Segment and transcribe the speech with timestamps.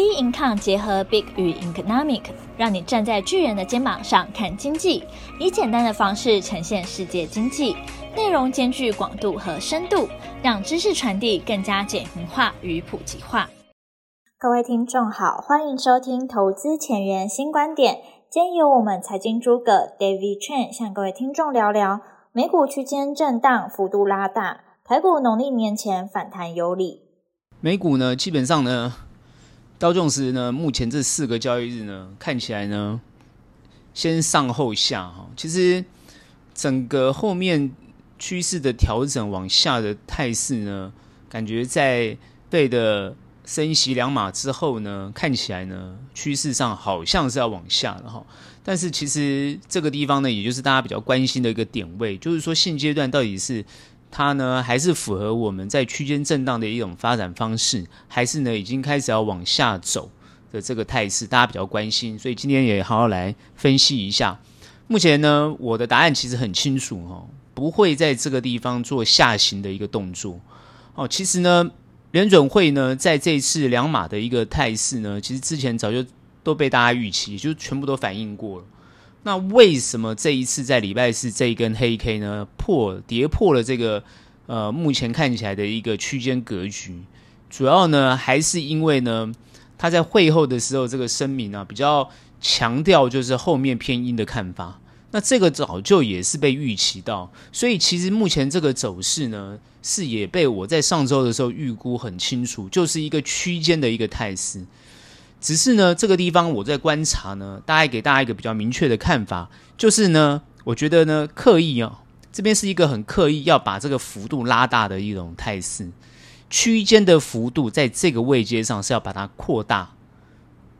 [0.00, 2.22] B Income 结合 Big 与 Economic，
[2.56, 5.04] 让你站在巨人的肩膀上看经济，
[5.38, 7.76] 以简单的方式呈现世界经济，
[8.16, 10.08] 内容兼具广度和深度，
[10.42, 13.50] 让知识传递更加简明化与普及化。
[14.38, 17.98] 各位听众好，欢迎收听投资前沿新观点。
[18.30, 22.00] 今天由我们财经诸葛 David Chen 向各位听众聊聊
[22.32, 27.02] 美股区间震荡，幅度拉大，台股农历年前反弹有理。
[27.60, 28.94] 美股呢，基本上呢。
[29.80, 33.00] 道琼斯呢，目前这四个交易日呢，看起来呢，
[33.94, 35.26] 先上后下哈。
[35.34, 35.82] 其实
[36.54, 37.72] 整个后面
[38.18, 40.92] 趋势的调整往下的态势呢，
[41.30, 42.14] 感觉在
[42.50, 43.16] 对的
[43.46, 48.22] 升息两码之后呢，看起来呢，趋势上好像是要往下了哈。
[48.62, 53.64] 但是其实这个地方呢，也就是大家比较关心的一个点位，就是说现阶段到底是。
[54.10, 60.10] 它呢，还是符合我们在区间震荡的一种发展方式，还是呢已经开始要往下走
[60.52, 64.38] 的这个态势，大家比较关心，所以今天也好好来分析一下。
[64.88, 70.40] 目前呢，我的答案其实很清楚哦，不会在这个地方做下行的一个动作
[70.96, 71.06] 哦。
[71.06, 71.70] 其实呢，
[72.10, 76.04] 联准会呢在这一次两码的一个态势呢，其实之前早就
[76.42, 78.64] 都被大家预期，就全部都反映过了。
[79.22, 84.02] 那为什么这一次在礼拜四这一根黑 K 呢破跌破了这个
[84.46, 87.02] 呃目前看起来的一个区间格局？
[87.50, 89.32] 主要呢还是因为呢
[89.76, 92.08] 他在会后的时候这个声明啊比较
[92.40, 94.80] 强调就是后面偏鹰的看法。
[95.12, 104.64] 那这个早就也是被预期到，所以其实目前这个走势呢是也被我在上周的时候预估很清楚，就是一个区间的一个态势。
[105.40, 115.90] 只是呢，这个地方我在观察呢，大概给大家一个比较明确的看法，就是呢，我觉得呢，刻意啊，这边是一个很刻意要把这个幅度拉大的一种态势，
[116.50, 119.92] 区间的幅度在这个位阶上是要把它扩大，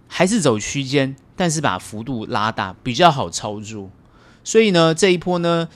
[0.07, 3.91] 还是走区间，但是把幅度拉大比较好操作。
[4.45, 5.69] 所以呢，这一波呢，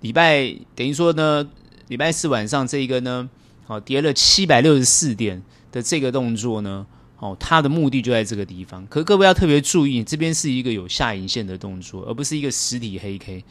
[0.00, 1.48] 礼拜等于说呢，
[1.86, 3.30] 礼拜四晚上这一个呢，
[3.66, 5.42] 好跌了七百六十四点
[5.72, 6.86] 的这个动作呢。
[7.20, 8.86] 哦，它的目的就在这个地方。
[8.86, 13.44] 可各位要特别注意，这边是一个有下影线的动作，而不是一个实体黑 K。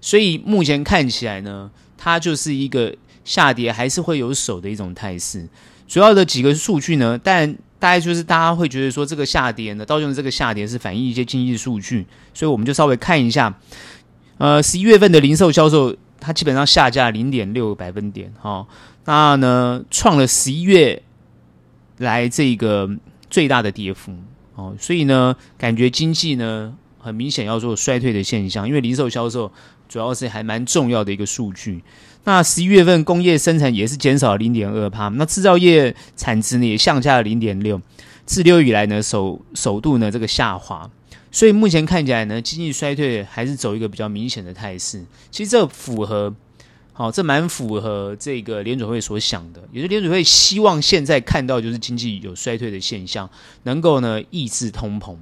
[0.00, 5.48] 所以目前看起来呢，它就是一个下跌还是会有守的一种态势。
[5.88, 13.58] 主要的几个数据呢，但大概就是大家会觉得说，这个下跌呢，道琼这个下跌是反映一些经济数据，所以我们就稍微看一下。
[14.36, 18.66] 呃，十一月份的零售销售，它基本上下降零点六个百分点，哈、哦，
[19.06, 21.02] 那呢创了十一月
[21.96, 22.88] 来这个。
[23.30, 24.12] 最大的跌幅
[24.54, 29.50] 哦，所以呢，感觉经济呢很明显要做衰退的现象，因为零售销售
[29.88, 31.82] 主要是还蛮重要的一个数据。
[32.24, 37.80] 那十一月份工业生产也是减少了零点二趴，那制造业产值呢也下降了零点六，
[38.26, 40.90] 自六以来呢首首度呢这个下滑，
[41.30, 45.04] 所以目前看起来呢经济衰退还是走一个比较明显的态势。
[45.30, 46.34] 其实这符合。
[46.98, 53.30] 好，这蛮符合这个联准会所想的，也是联准会希望现在看到就是经济有衰退的现象，
[53.62, 55.14] 能够呢抑制通膨，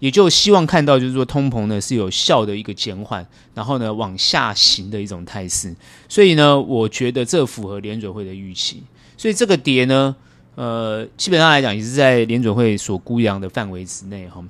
[0.00, 3.24] 也就希望看到就是说通膨呢是有效的一个减缓，
[3.54, 5.72] 然后呢往下行的一种态势。
[6.08, 8.82] 所以呢，我觉得这符合联准会的预期。
[9.16, 10.16] 所以这个跌呢，
[10.56, 14.42] 呃，基本上来讲也是在联准会所估量的范围之内哈。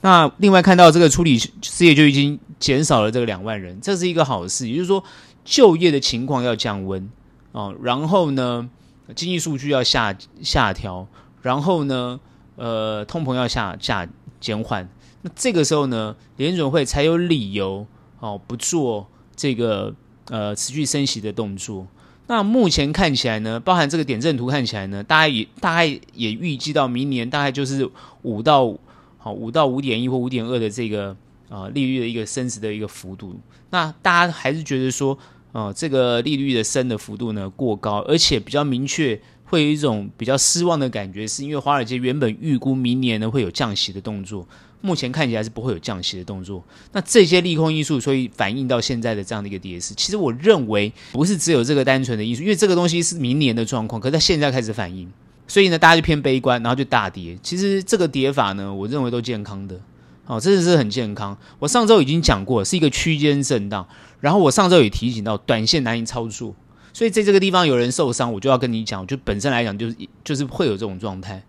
[0.00, 5.00] 那另外看到这个处理失业就已经减少了这个两万人，这是一个好事，也就是说。
[5.48, 7.10] 就业的情况要降温
[7.52, 8.68] 哦，然后呢，
[9.16, 11.08] 经济数据要下下调，
[11.40, 12.20] 然后呢，
[12.56, 14.06] 呃，通膨要下下
[14.38, 14.86] 减缓。
[15.22, 17.86] 那这个时候呢，联准会才有理由
[18.20, 19.94] 哦，不做这个
[20.26, 21.86] 呃持续升息的动作。
[22.26, 28.76] 那目前看起来呢，包含这个点阵图看起来呢，大概也大概也预计到明年大概就是五到
[29.16, 31.16] 好五到五点一或五点二的这个
[31.48, 33.40] 啊、利率的一个升值的一个幅度。
[33.70, 35.18] 那大家还是觉得说。
[35.52, 44.46] 哦，这个利率的升的幅度呢过高，而且比较明确，会有一种比较失望的感觉，是因为华尔街原本预估明年呢会有降息的动作，
[44.82, 46.62] 目前看起来是不会有降息的动作。
[46.92, 55.10] 那这些利空因素，所以反映到现在的这样的一个跌势，其实我认为不是只有这个单纯的因素，因为这个东西是明年的状况，可是在现在开始反应，
[55.46, 57.36] 所以呢大家就偏悲观，然后就大跌。
[57.42, 59.80] 其实这个跌法呢，我认为都健康的。
[60.28, 61.36] 哦，真的是很健康。
[61.58, 63.84] 我上周已经讲过，是一个区间震荡。
[64.20, 66.54] 然后我上周也提醒到，短线难以操作，
[66.92, 71.42] 所以在这个地方有人受伤，我就要跟你讲，就本身来讲就是就是会有这种状态。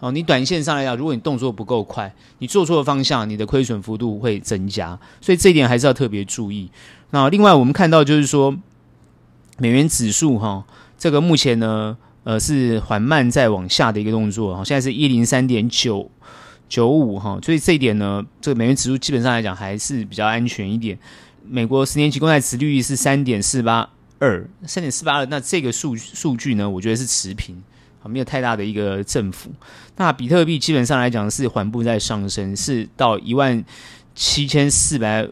[0.00, 6.70] 哦，你短线上来讲，如果你动作不够快，你做错了方向，你的亏损幅度会增加，所以这一点还是要特别注意。
[7.10, 8.56] 那另外我们看到就是说，
[9.58, 10.64] 美元指数哈，
[10.98, 16.10] 这个目前呢，呃是缓慢在往下的一个动作，哦，现在是一零三点九
[16.68, 20.98] 九五哈，所以这一点呢，这个美元指数基本上来讲还是比较安全一点。
[21.46, 23.88] 美国十年期公债殖利率是三点四八
[24.18, 27.62] 二，三点四八二，那这个数数据呢，我觉得是持平，
[28.02, 29.50] 啊，没有太大的一个振幅。
[29.96, 33.62] 那比特币基本上来讲是缓步在上升，是到一万
[34.14, 35.28] 七千四百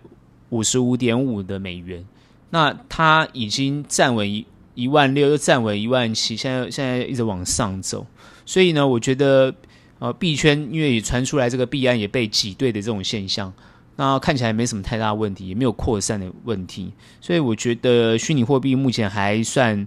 [0.50, 2.05] 五十五点五的美元。
[2.50, 8.06] 那它已经站稳一一万六，又站稳一万七，现在现在一直往上走。
[8.44, 9.55] 所以呢，我觉得
[10.02, 13.52] 呃币圈因为也传出来这个币安也被挤兑的这种现象。
[13.94, 19.87] 那看起来没什么太大问题，也没有扩散的问题，所以我觉得虚拟货币目前还算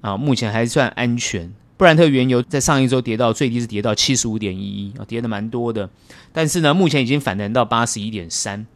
[0.00, 1.52] 啊，目前还算安全。
[1.76, 5.88] 布兰特原油在上一周跌到最低是跌到七十五点一一啊，跌的蛮多的。
[6.32, 8.66] 但是呢，目前已经反弹到八十一点三。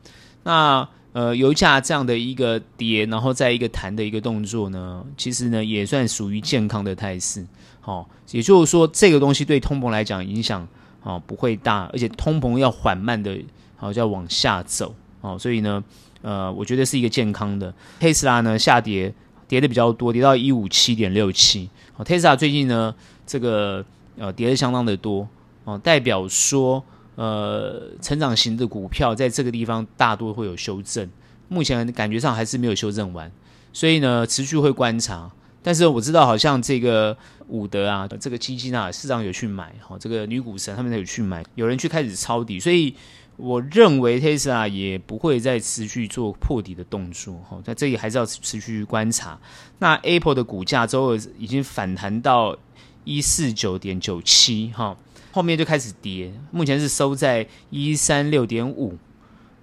[0.45, 7.43] 那呃，油价这样的一个跌，然后再一个弹的一个动作呢，其实呢也算属于健康的态势。
[7.81, 10.61] 好、哦，也就是说这个东西对通膨来讲影响
[11.03, 13.35] 啊、哦、不会大，而且通膨要缓慢的。
[13.77, 15.83] 好，就要往下走哦，所以呢，
[16.21, 17.73] 呃，我觉得是一个健康的。
[17.99, 19.15] 特斯拉呢下跌，
[19.49, 21.67] 跌的比较多，跌到一五七点六七。
[21.97, 22.95] 哦，特斯拉最近呢，
[23.27, 23.83] 这个
[24.19, 25.27] 呃跌的相当的多
[25.65, 26.85] 哦，代表说
[27.17, 31.11] 呃成长型的股票在这个地方大多会有修正，
[31.49, 33.31] 目前感觉上还是没有修正完，
[33.73, 35.31] 所以呢持续会观察。
[35.63, 37.17] 但是我知道好像这个
[37.49, 42.95] 伍德啊，这个基金啊，市场有去买，哦，这个女股神他们有去买，有人去开始抄底，所以。
[43.39, 49.39] 我认为 Tesla 也不会再持续做破底的动作，哈，在这里还是要持续观察。
[49.79, 52.57] 那 Apple 的股价周二已经反弹到
[53.05, 54.97] 一四九点九七，哈，
[55.37, 58.97] 后面就开始跌，目前是收在一三六点五，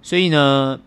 [0.00, 0.78] 所以呢，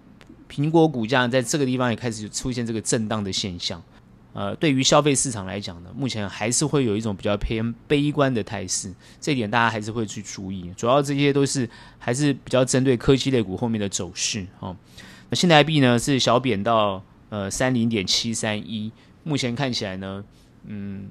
[0.50, 3.84] 苹果股价在这个地方也开始出现这个震荡的现象。
[4.32, 10.72] 呃，对于消费市场来讲呢，目前还是会有一种比较偏悲观的态势，这一点大家还是会去注意。
[10.78, 11.70] 主要这些都是
[12.00, 14.74] 还是比较针对科技类股后面的走势哦。
[15.30, 18.90] 那现在币呢是小贬到呃三零点七三一，
[19.26, 20.24] 目前看起来呢，
[20.64, 21.10] 嗯，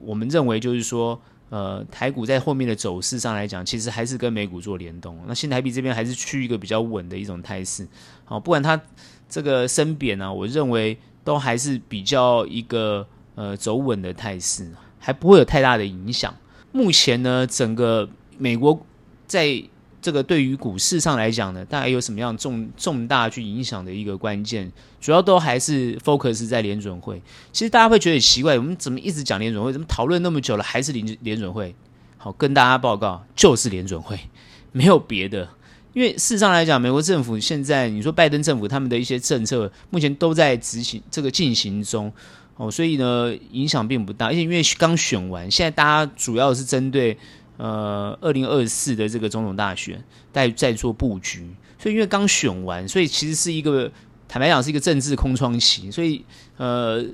[0.00, 1.20] 我们认为就是说，
[1.50, 5.22] 呃，台股在后面的走势上来讲，其实还是跟美股做联动。
[5.28, 7.86] 那新台币这边还是趋于一个比较稳的一种态势。
[8.24, 8.80] 好，不管它
[9.28, 10.96] 这个升贬呢，我认为。
[11.22, 14.66] 都还是比较一个呃走稳的态势，
[14.98, 16.34] 还不会有太大的影响。
[16.72, 18.08] 目前呢，整个
[18.38, 18.84] 美国
[19.26, 19.62] 在
[20.02, 24.70] 这个对于股市上来讲呢，大概有什么样重重大去影响的一个关键，
[25.00, 27.20] 主要都还是 focus 在联准会。
[27.52, 31.74] 其实大家会觉得奇怪，我们怎么一直讲联准会，怎么讨论那么久了还是联联准会？
[32.16, 34.18] 好，跟大家报告，就是联准会，
[34.72, 35.48] 没有别的。
[35.92, 42.12] 因为事实上来讲，美国政府现在你说拜登政府他们的一些政策目前都在执行这个进行中
[42.56, 44.26] 哦，所以呢影响并不大。
[44.26, 47.18] 而且因为刚选完，现在大家主要是针对
[47.60, 50.02] 呃二零二四的这个总统大选
[50.32, 51.46] 在在做布局，
[51.78, 53.92] 所以因为刚选完，所以其实是一个
[54.26, 55.90] 坦白讲是一个政治空窗期。
[55.90, 56.24] 所以
[56.56, 57.04] 呃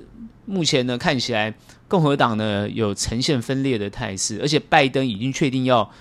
[0.45, 1.53] 目前呢看起来
[1.89, 5.91] 共和党呢有呈现分裂的态势，而且拜登已经确定要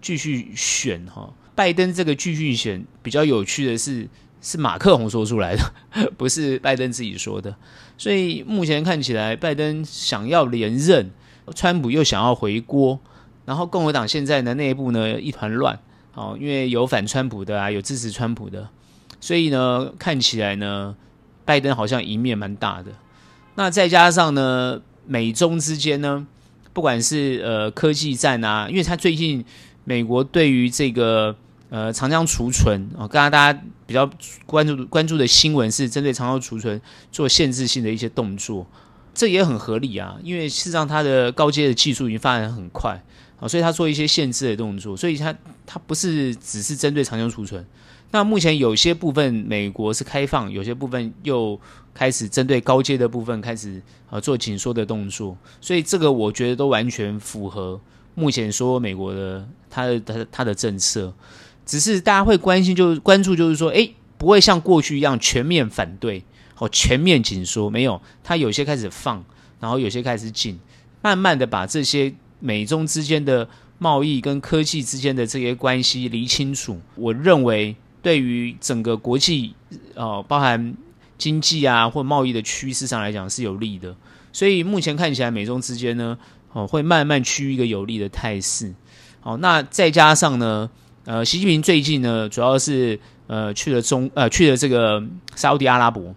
[0.00, 1.34] 继续选哈。
[1.56, 4.06] 拜登这个继续选比较有趣的是，
[4.40, 5.72] 是马克宏说出来的，
[6.16, 7.56] 不是拜登自己说的。
[7.98, 11.10] 所以目前看起来，拜登想要连任，
[11.54, 13.00] 川普又想要回锅，
[13.46, 15.78] 然后共和党现在呢内部呢一团乱，
[16.12, 18.68] 哦，因为有反川普的啊，有支持川普的，
[19.18, 20.94] 所以呢看起来呢，
[21.46, 22.90] 拜登好像赢面蛮大的。
[23.54, 26.26] 那再加上呢，美中之间呢，
[26.74, 29.42] 不管是呃科技战啊，因为他最近
[29.84, 31.34] 美国对于这个。
[31.68, 34.08] 呃，长江储存啊，刚刚大家比较
[34.46, 36.80] 关注关注的新闻是针对长江储存
[37.10, 38.64] 做限制性的一些动作，
[39.12, 43.02] 这也很合理啊，因为事实上它的高阶的技术已经发展很快
[43.38, 45.34] 啊，所以他做一些限制的动作，所以他
[45.66, 47.64] 他不是只是针对长江储存。
[48.12, 51.58] 那目前有些部分美国是开放，有些部分又
[51.92, 57.80] 开始针对高阶的部分开始啊做紧缩的动作，所以这个我觉得都完全符合
[58.14, 61.12] 目前说美国的它的它的它的政策。
[61.66, 66.22] 只是大家会关心，就是关注，就是说，诶，不会像过去一样全面反对，
[66.58, 69.24] 哦，全面紧缩，没有，它有些开始放，
[69.58, 70.60] 然后有些开始紧，
[71.02, 72.14] 慢慢的把这些
[72.46, 73.48] 美中之间的
[73.78, 76.80] 贸易跟科技之间的这些关系理清楚。
[76.94, 79.52] 我认为，对于整个国际，
[79.96, 80.76] 哦，包含
[81.18, 83.96] 经济啊或贸易的趋势上来讲是有利的。
[84.32, 86.16] 所以目前看起来，美中之间呢，
[86.52, 88.72] 哦，会慢慢趋于一个有利的态势。
[89.20, 90.70] 好，那再加上呢，
[91.04, 95.02] 呃，习近平最近呢，主要是呃去了中呃去了这个
[95.34, 96.14] 沙乌地阿拉伯。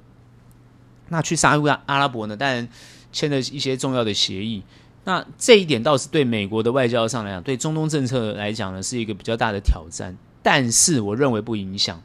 [1.10, 2.70] 那去沙乌阿拉伯呢，当然
[3.12, 4.62] 签了一些重要的协议。
[5.10, 10.16] 那这一点倒是对美国的外交上来讲，对中东政策来讲呢，是一个比较大的挑战。
[10.44, 12.00] 但是我认为不影响，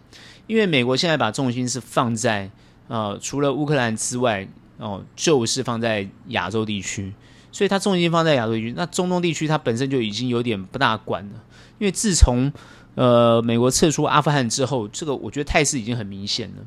[0.46, 2.50] 因为美国现在把重心是放在
[2.88, 7.12] 呃，除了乌克兰之外，哦、就是放在亚洲地区，
[7.52, 8.73] 所以它重心放在亚洲地区。
[8.75, 11.32] 那中东地区它本身就已经有点不大管了，
[11.78, 12.50] 因为自从
[12.94, 16.64] 呃美国撤出阿富汗之后，这个我觉得态势已经很明显了。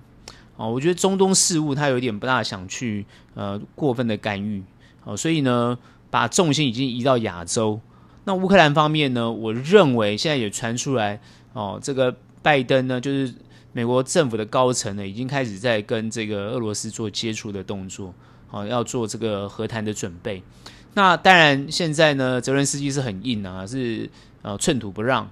[0.56, 4.64] 哦、我觉得中东事务它有点不大想去呃过分的干预，
[5.04, 5.76] 哦、所以呢，
[6.10, 7.80] 把重心已经移到亚洲。
[8.26, 11.20] 那乌克兰方面呢，我认为现在也传出来。
[11.54, 13.34] 哦，这个拜登呢，就是
[13.74, 18.14] 美国政府的高层呢，已经开始在跟这个俄罗斯做接触的动作，
[18.48, 20.44] 好、哦，要做这个和谈的准备。
[20.94, 24.10] 那当然，现在呢，泽伦斯基是很硬啊，是
[24.44, 25.28] 呃寸土不让。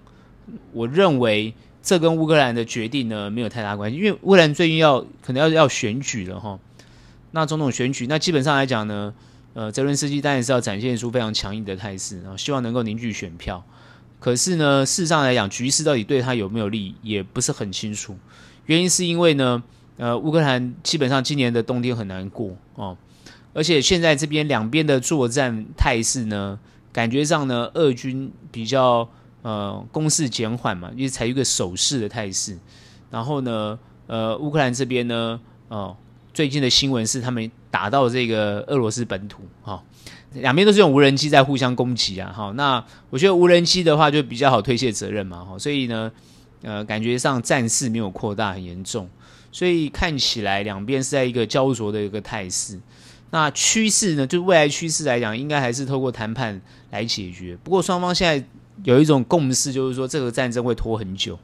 [0.74, 1.54] 我认为
[1.84, 6.60] 这跟乌克兰的决定呢没有太大关系，因为乌克兰最近要可能要要选举了哈、
[7.32, 9.14] 那总统选举，那基本上来讲呢，
[9.56, 13.64] 呃，泽伦斯基当然是要展现出非常强硬的态势，然后希望能够凝聚选票。
[14.20, 18.18] 可是呢，事实上来讲，局势到底对他有没有利，也不是很清楚。
[18.66, 19.64] 原因是因为呢，
[19.96, 22.98] 呃，乌克兰基本上今年的冬天很难过哦，
[23.54, 26.60] 而且现在这边两边的作战态势呢，
[26.92, 29.08] 感觉上呢，俄军比较
[29.42, 32.58] 呃攻势减缓嘛，因为采取一个守势的态势。
[33.10, 35.96] 然后呢，呃，乌克兰这边呢，哦，
[36.34, 39.84] 最近的新闻是他们打到这个俄罗斯本土，哈、
[40.32, 46.10] 两边都是用无人机在互相攻击啊，好，那我觉得无人机的话就比较好推卸责任嘛，哈，所以呢，
[46.62, 49.10] 呃，感觉上战事没有扩大很严重，
[49.52, 52.80] 所以看起来两边是在一个焦灼的一个态势。
[53.32, 57.58] 那趋势呢，就未来趋势来讲，应该还是透过谈判来解决。
[57.62, 58.48] 不过双方现在
[58.86, 61.38] 有一种共识，就是说这个战争会拖很久，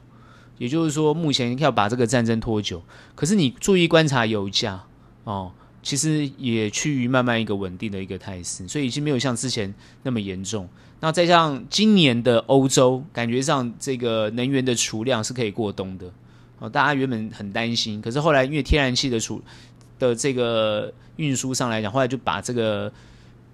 [0.56, 2.82] 也就是说目前要把这个战争拖久。
[3.14, 4.82] 可是你注意观察油价
[5.24, 5.52] 哦。
[5.82, 9.74] 其实也趋于慢慢一个稳定的一个态势，所以已经没有像之前
[10.04, 10.68] 那么严重。
[11.00, 16.06] 那再像今年的欧洲，感觉上这个能源的储量是可以过冬的。
[16.60, 19.42] 哦，大家原本很担心，可是后来因为天然气的储
[19.98, 22.92] 的这个运输上来讲，后来就把这个，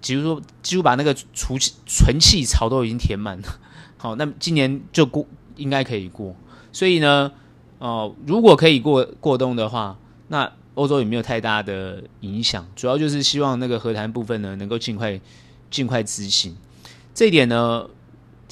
[0.02, 3.58] 比如说几乎把那个储气存气槽都已经填满了。
[3.96, 6.36] 好，那今年就过应该可以过。
[6.72, 7.32] 所以呢，
[7.78, 10.52] 哦，如果可以过过冬的话，那。
[10.78, 15.20] 欧洲也没有太大的影响，主要就是希望那个和谈部分呢能够尽快
[15.70, 16.56] 尽快执行。
[17.12, 17.84] 这一点呢，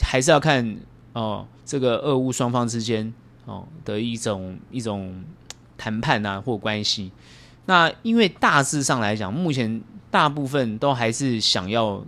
[0.02, 0.76] 还是要看
[1.12, 3.14] 哦，这个俄乌双方之间
[3.44, 5.24] 哦的一种一种
[5.78, 7.12] 谈判啊或关系。
[7.66, 9.80] 那因为大致上来讲，目前
[10.10, 12.04] 大部分都还是想要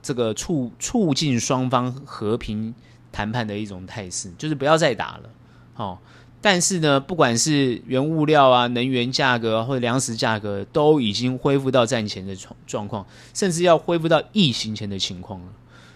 [0.00, 2.72] 这个促促进双方和平
[3.10, 5.30] 谈判的一种态势，就是不要再打了，
[5.74, 5.98] 哦。
[6.44, 15.46] 但是呢，不管是原物料啊、能源价格啊，或者粮食价格，都已经恢复到战前的状状况，甚至要恢复到疫情前的情况了。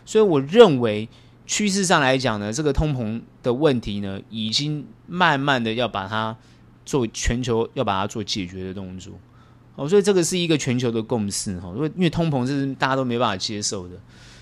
[0.07, 1.07] 所以，我认为
[1.45, 6.35] 趋势上来讲呢，这个通膨的问题呢，已经慢慢的要把它
[6.87, 9.13] 做全球要把它做解决的动作。
[9.77, 11.71] 哦，所以这个是一个全球的共识哈。
[11.77, 13.97] 因为因为通膨是大家都没办法接受的，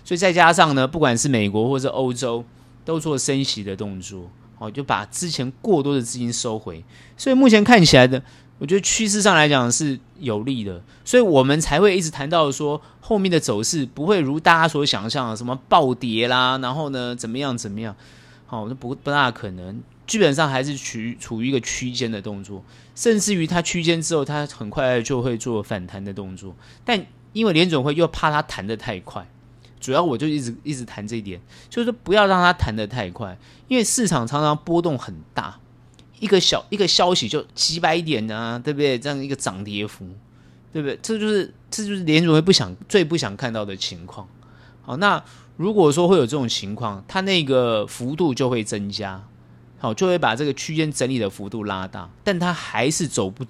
[0.04, 2.44] 所以再加上呢，不管是美国或者欧洲，
[2.84, 4.30] 都做升息的动作。
[4.58, 6.84] 哦，就把之前过多的资金收回，
[7.16, 8.22] 所以目前看起来的，
[8.58, 17.94] 我觉得趋势上来讲是有利的，所以我们才会一直谈到说后面的走势不会如大家所想象的什么暴跌啦，然后呢怎么样怎么样，
[18.46, 29.28] 好，那不不大可能，基本上还是处于处于一个区间的动作，甚至于它区间之后，它很快就会做反弹的动作，但因为联总会又怕它弹得太快。
[29.87, 31.40] 主要我就一直一直谈这一点，
[31.71, 33.38] 就是不要让它弹得太快，
[33.69, 35.61] 因为市场常常波动很大，
[36.19, 38.99] 一个小一个消息就几百点啊，对不对？
[38.99, 40.05] 这样一个涨跌幅，
[40.73, 40.99] 对不对？
[41.00, 44.26] 这就是这就是联准会不想最不想看到的情况。
[44.83, 45.23] 好，那
[45.57, 49.23] 如果说会有这种情况，它那个幅度就会增加，
[49.78, 53.45] 好，就会把这个区间整理的幅度拉大，但它还是走不。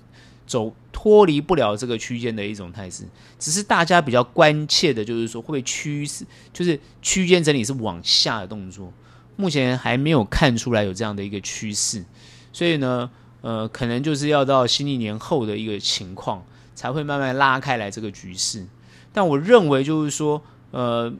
[0.47, 3.05] 走脱离不了这个区间的一种态势，
[3.39, 8.93] 只是大家比较关切的就是说，会不会趋势就是区间整理是往下的动作，
[9.35, 12.05] 目前还没有看出来有这样的一个趋势，
[12.53, 13.11] 所以呢，
[13.41, 18.67] 呃，可能就是要到新历年后的一个情况才会慢慢拉开来这个局势。
[19.13, 21.13] 但我认为就是说，呃，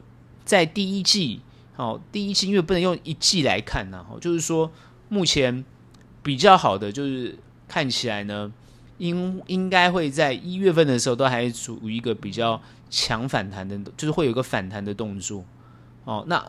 [0.45, 1.41] 在第一季，
[1.75, 4.71] 哦，第一季因为不能用一季来看呢，哦，就是说
[5.09, 5.65] 目前
[6.23, 8.51] 比较好的就是看起来呢。
[8.97, 15.43] 应应该会在一月份的时候都还处于一个比较强反弹的，就是会有一个反弹的动作。
[16.03, 16.43] 哦，那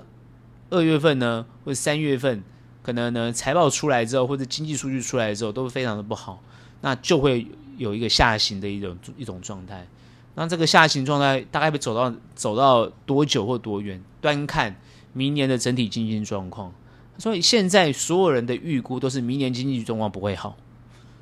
[0.71, 2.43] 二月份呢，或者三月份，
[2.83, 6.43] 可能呢财报出来之后，或者经济数据出来之后，都非常的不好，
[6.81, 9.87] 那就会有一个下行的一种一种状态。
[10.35, 14.03] 那这个下行状态大概会走到走到多久或多远？
[14.21, 14.77] 端看
[15.13, 16.73] 明年的整体经济状况。
[17.19, 20.57] 所以现在所有人的预估都是明年经济状况不会好，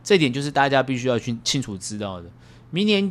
[0.07, 2.31] 这点就是大家必须要去清楚知道的。
[2.71, 3.11] 明年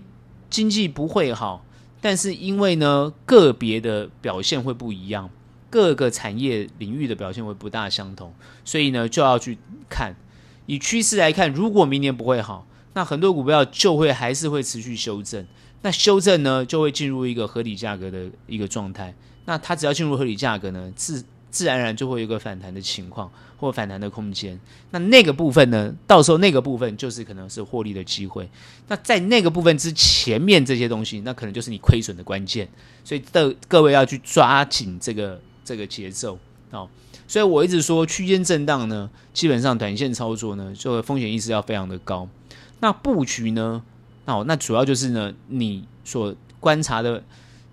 [0.49, 1.65] 经济不会好，
[1.99, 5.29] 但是因为呢个别的表现会不一样，
[5.69, 8.33] 各个产业领域的表现会不大相同，
[8.63, 9.57] 所以呢就要去
[9.89, 10.15] 看。
[10.67, 15.45] 以趋势来看，如果明年不会好，那很多股票就会还是会持续修正。
[15.81, 19.13] 那修正呢，就会进入一个合理价格的一个状态。
[19.43, 21.21] 那它只要进入合理价格呢，自
[21.55, 24.59] 自然而然就会有一个反弹的情况或反弹的空间。
[24.91, 28.49] 那那个部分呢，到时候那个部分就是可能是获利的机会。
[28.89, 32.67] 那在那个部分之前面这些东西，那可能就是你亏损的关键。
[33.05, 36.37] 所以的各位要去抓紧这个这个节奏
[36.71, 36.89] 哦。
[37.25, 42.27] 所以我一直说，区间震荡呢，基本上短线操作呢，就风险意识要非常的高。
[42.81, 43.81] 那布局呢，
[44.25, 47.23] 哦，那主要就是呢，你所观察的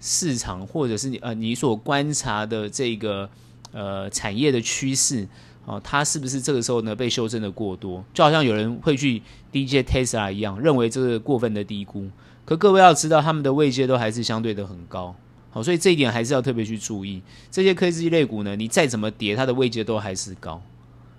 [0.00, 3.28] 市场，或者是你呃，你所观察的这个
[3.72, 5.26] 呃产业的趋势，
[5.64, 8.04] 哦，它是不是这个时候呢被修正的过多？
[8.14, 12.08] 就好像有人会去低接 Tesla 一样，认为这个过分的低估。
[12.44, 15.14] 可各位要知道，他们的位阶都还是相对的很高。
[15.50, 17.22] 好，所以这一点还是要特别去注意。
[17.50, 20.60] 这些科技类股呢，你再怎么跌，它的位阶都还是高。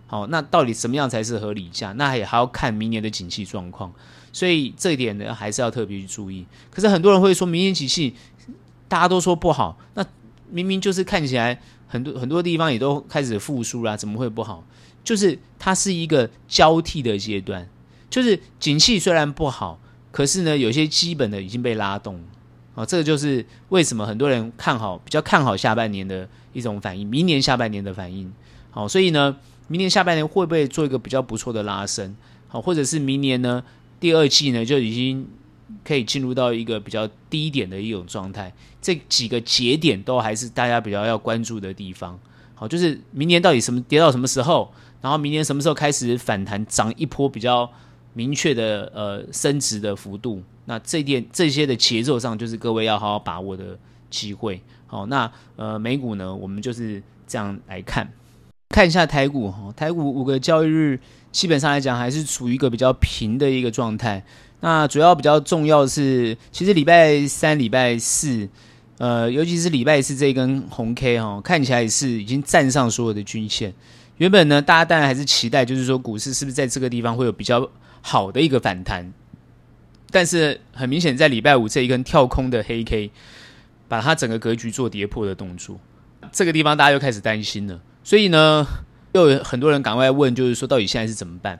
[0.08, 1.92] 好，那到底什么样才是合理价？
[1.94, 3.94] 那也还要看明年的景气状况。
[4.32, 6.46] 所以这一点呢，还是要特别去注意。
[6.70, 8.16] 可是很多人会说，明年景气
[8.88, 10.06] 大家都说不好，那
[10.50, 14.64] 明明就是看起来很多很多地方也都开始复苏啦，怎么会不好？
[15.04, 17.68] 就是它是一个交替的阶段，
[18.10, 19.80] 就是景气虽然不好，
[20.12, 22.22] 可是呢，有些基本的已经被拉动。
[22.76, 28.34] 啊，这个就是为什么很多人看好，比较看好下半年的一种反应，明年下半年的反应。
[28.72, 29.38] 好，所以呢，
[29.68, 32.16] 明年下半年会不会做一个比较不错的拉升？
[32.48, 33.64] 好，或者是明年呢，
[34.00, 35.28] 第二季呢就已经
[35.84, 38.54] 可以进入到一个比较低点的一种状态。
[38.82, 42.20] 这几个节点都还是大家比较要关注的地方。
[42.56, 47.70] 好，就是明年到底什么跌到什么时候，然后明年什么时候开始反弹，涨一波比较
[48.14, 50.44] 明确的呃升值的幅度。
[50.66, 53.78] 那这点这些的节奏上，就是各位要好好把握的
[54.10, 54.62] 机会。
[54.86, 58.14] 好，那呃美股呢，我们就是这样来看，
[58.70, 61.00] 看一下台股哈，台股五个交易日
[61.32, 64.24] 基本上来讲还是处于一个比较平的一个状态。
[64.64, 68.48] 那主要比较重要是，其实礼拜三、礼拜四，
[68.98, 73.74] 呃，尤其是礼拜四这一根红 K 哈，看起来是已经站上所有的均线。
[74.20, 79.12] 原本呢，大家当然还是期待，就是说股市是不是在这个地方会有比较好的一个反弹。
[80.10, 83.12] 但是很明显，在礼拜五这一根跳空的黑 K，
[83.90, 85.78] 把它整个格局做跌破的动作，
[86.32, 87.82] 这个地方大家又开始担心了。
[88.02, 88.66] 所以呢，
[89.12, 91.60] 又有很多人赶快问，就是说到底现在是怎么办？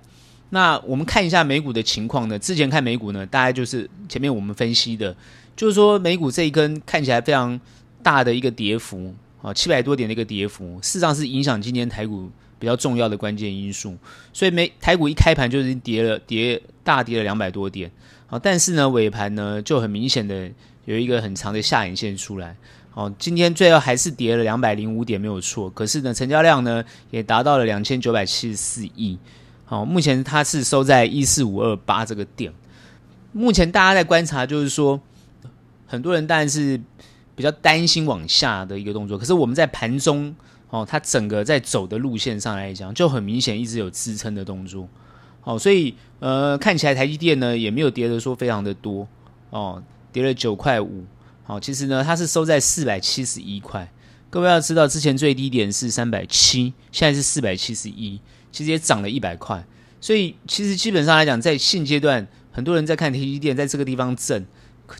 [0.54, 2.38] 那我们看一下美股的情况呢？
[2.38, 5.16] 之前看美股呢，大概就是前面我们分析的，
[5.56, 7.60] 就是说美股这一根看起来非常
[8.04, 9.12] 大的一个跌幅
[9.42, 13.98] 啊，七百多点的一个跌幅，事实上是影响今天台股比较重要的关键因素。
[14.32, 17.90] 所以美台股一开盘就已经跌了，跌大跌了两百多点
[18.30, 18.38] 啊。
[18.38, 20.48] 但是呢，尾盘呢就很明显的
[20.86, 22.56] 有一个很长的下影线出来。
[22.94, 25.68] 哦，今天最后还是跌了两百零五点，没有错。
[25.72, 29.18] 可是呢，成交量呢也达到了两千九百七十四亿。
[29.74, 32.54] 哦，目前它是收在一四五二八这个点。
[33.32, 35.02] 目前大家在观察，就是说
[35.88, 36.80] 很多人当然是
[37.36, 39.18] 比较担心往下的一个动作。
[39.18, 40.36] 可是我们在盘中，
[40.70, 44.88] 哦，它整个在走的路线上来讲，就很明显一直有支撑的动作。
[45.44, 49.08] 哦，所以呃，看起来台积电呢也没有跌的说非常的多
[49.50, 49.82] 哦，
[50.12, 51.04] 跌了九块五。
[51.46, 53.92] 好，其实呢它是收在四百七十一块。
[54.30, 58.20] 各位要知道，之前最低点是三百七，现在是四百七十一，
[58.54, 59.62] 其实也涨了一百块。
[60.00, 64.46] 所以其实基本上来讲，在现阶段，很多人在看台积电在这个地方震，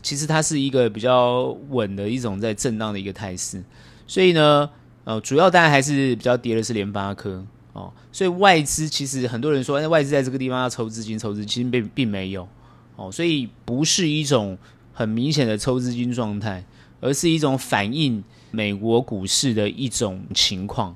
[0.02, 3.64] 其实它是一个比较稳的一种在震荡的一个态势。
[4.06, 4.68] 所以呢，
[5.04, 7.46] 呃，主要当然还是比较跌的是联发科。
[7.74, 12.46] 哦，所以外资其实很多人说，哎，外资在这个地方要抽资金，抽资金并并没有，
[12.94, 14.56] 哦，所以不是一种
[14.92, 16.64] 很明显的抽资金状态，
[17.00, 20.94] 而是一种反映美国股市的一种情况。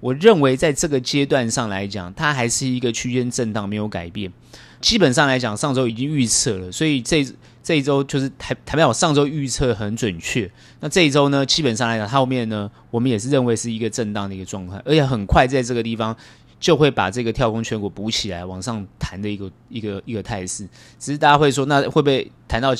[0.00, 4.32] 我认为在这个阶段上来讲，它还是一个区间震荡，没有改变。
[4.80, 7.26] 基本上来讲，上周已经预测了，所以这。
[7.60, 10.50] 这一周就是台台湾，我上周预测很准确。
[10.80, 16.16] 那这一周呢，基本上来讲，后面呢，我们也是认为是一个震荡的一个状态，而且很快在这个地方
[16.58, 20.66] 就会把这个跳空缺口补起来，往上弹的一个一个一个态势。
[20.98, 22.70] 只是大家会说，那会不会弹到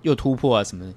[0.00, 0.94] 又突破啊什么的？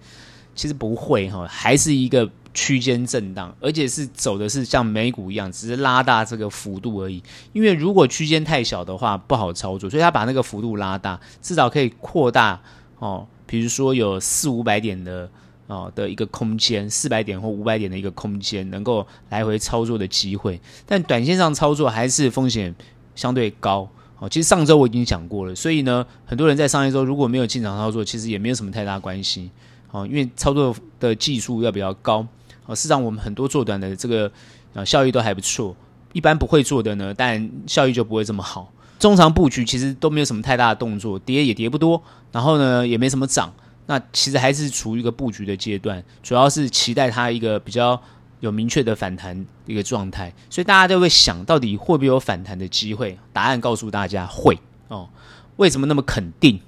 [0.55, 7.21] 其实不会哈，还是一个区间震荡，而且是走的是像美股一样，只是拉大这个幅度而已。
[7.53, 12.59] 因为如果区间太小的话，不好操作，所以他把那个幅度拉大，至少可以扩大。
[12.97, 15.29] 哦，比如说有四五百点的
[15.67, 20.59] 哦的一个空间，四百点或五百点的一个空间，能够来回操作的机会。
[20.87, 22.73] 但短线上操作还是风险
[23.13, 23.87] 相对高。
[24.17, 29.51] 哦，其实上周我已经讲过了，所以呢，很多人在上一周如果没有进场操作，其实也没有什么太大关系。
[29.91, 32.25] 哦，因为操作的技术要比较高。
[32.65, 34.31] 哦，事实上我们很多做短的这个
[34.73, 35.75] 呃效益都还不错。
[36.13, 38.71] 一般不会做的呢，但效益就不会这么好。
[38.97, 42.01] 中长布局其实都没有什么太大的动作，跌也跌不多，
[42.31, 43.53] 然后呢也没什么涨，
[43.87, 48.01] 那其实还是处于一个布局的阶段，主要是期待它一个比较
[48.39, 50.33] 有明确的反弹一个状态。
[50.49, 53.19] 所以大家都会想到底会不会有反弹的机会？
[53.33, 55.09] 答案告诉大家会哦。
[55.57, 56.61] 为什么那么肯定？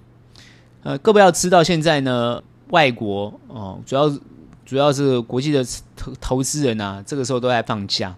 [0.83, 4.09] 呃，各位要知道现在呢，外国哦，主要
[4.67, 8.13] 主要是国际的投投资人啊，这个时候都在放假。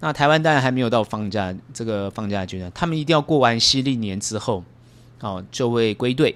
[0.00, 4.64] 那台湾当然还没有到放假这个放假阶段，他们一定要过完西历年之后，
[5.20, 6.34] 哦，就会归队。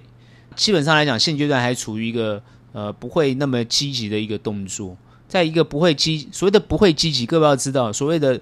[0.55, 4.95] 基本上来讲，现阶段还处于一个呃不会那么积极的一个动作，
[5.27, 8.39] 在一个不会积所谓的不会积极，各位要知道，所谓的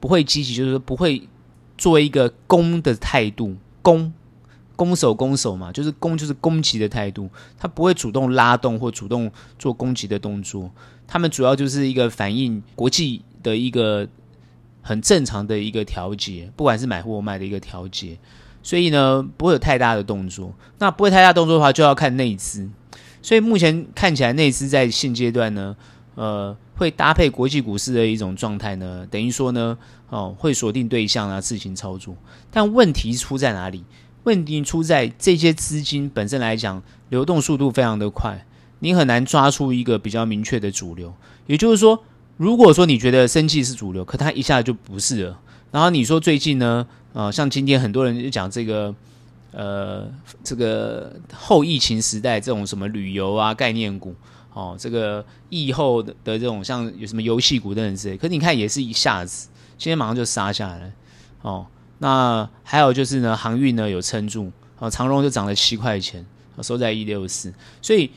[0.00, 1.26] 不会积极，就是不会
[1.78, 4.12] 作为一个攻的态度，攻
[4.76, 10.70] 攻守攻守嘛，就是攻就是攻击的态度，他不会主动拉动或主动做攻击的动作，
[11.06, 14.08] 他们主要就是一个反映国际的一个。
[14.84, 18.18] 很正常的一个调节，不管是买或卖的一个调节，
[18.64, 20.52] 所以呢，不会有太大的动作。
[20.80, 22.68] 那不会太大动作的话，就要看内资。
[23.22, 25.76] 所以目前看起来，内资在现阶段呢，
[26.16, 32.16] 呃，会搭配国际股市的一种状态呢，等于说呢，哦，会锁定对象啊，自行操作。
[32.50, 33.84] 但问题出在哪里？
[34.24, 38.46] 问题出在这些资金本身来讲，流动速度非常的快，
[38.80, 41.14] 你很难抓出一个比较明确的主流。
[41.46, 42.04] 也就是说。
[42.38, 45.38] 如果说你觉得生气是主流，可它一下就不是了。
[45.70, 48.92] 然后你说最近呢，呃，像今天很多人就讲这个，
[49.52, 50.10] 呃，
[50.42, 54.14] 这个后疫情时代这种什么旅游啊概念股，
[54.54, 60.90] 哦，这个疫后的这种像有什么游戏股等等之类，可你看也是一下子，今天马上就杀下来，
[61.42, 61.66] 哦，
[62.02, 66.26] 那还有就是呢，航运呢有撑住，啊，长荣就涨了七块钱，
[66.60, 68.10] 收在一六四，所以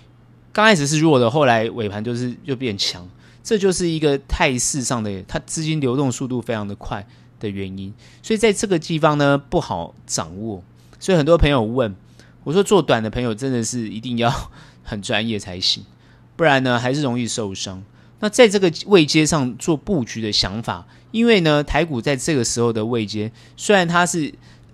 [0.52, 3.08] 刚开始是弱的，后来尾盘就是又变强。
[3.44, 7.06] 这就是一个态势上的，它资金流动速度非常的快
[7.40, 7.94] 的原因，
[8.24, 10.64] 所以在这个地方呢不好掌握，
[11.00, 11.96] 所以很多朋友问
[12.44, 14.34] 我说，做短的朋友真的是一定要
[14.82, 15.86] 很专业才行，
[16.36, 17.84] 不然呢还是容易受伤。
[18.20, 24.34] 那在这个位阶上做布局的想法，因为呢台股在这个时候的位阶，虽然它是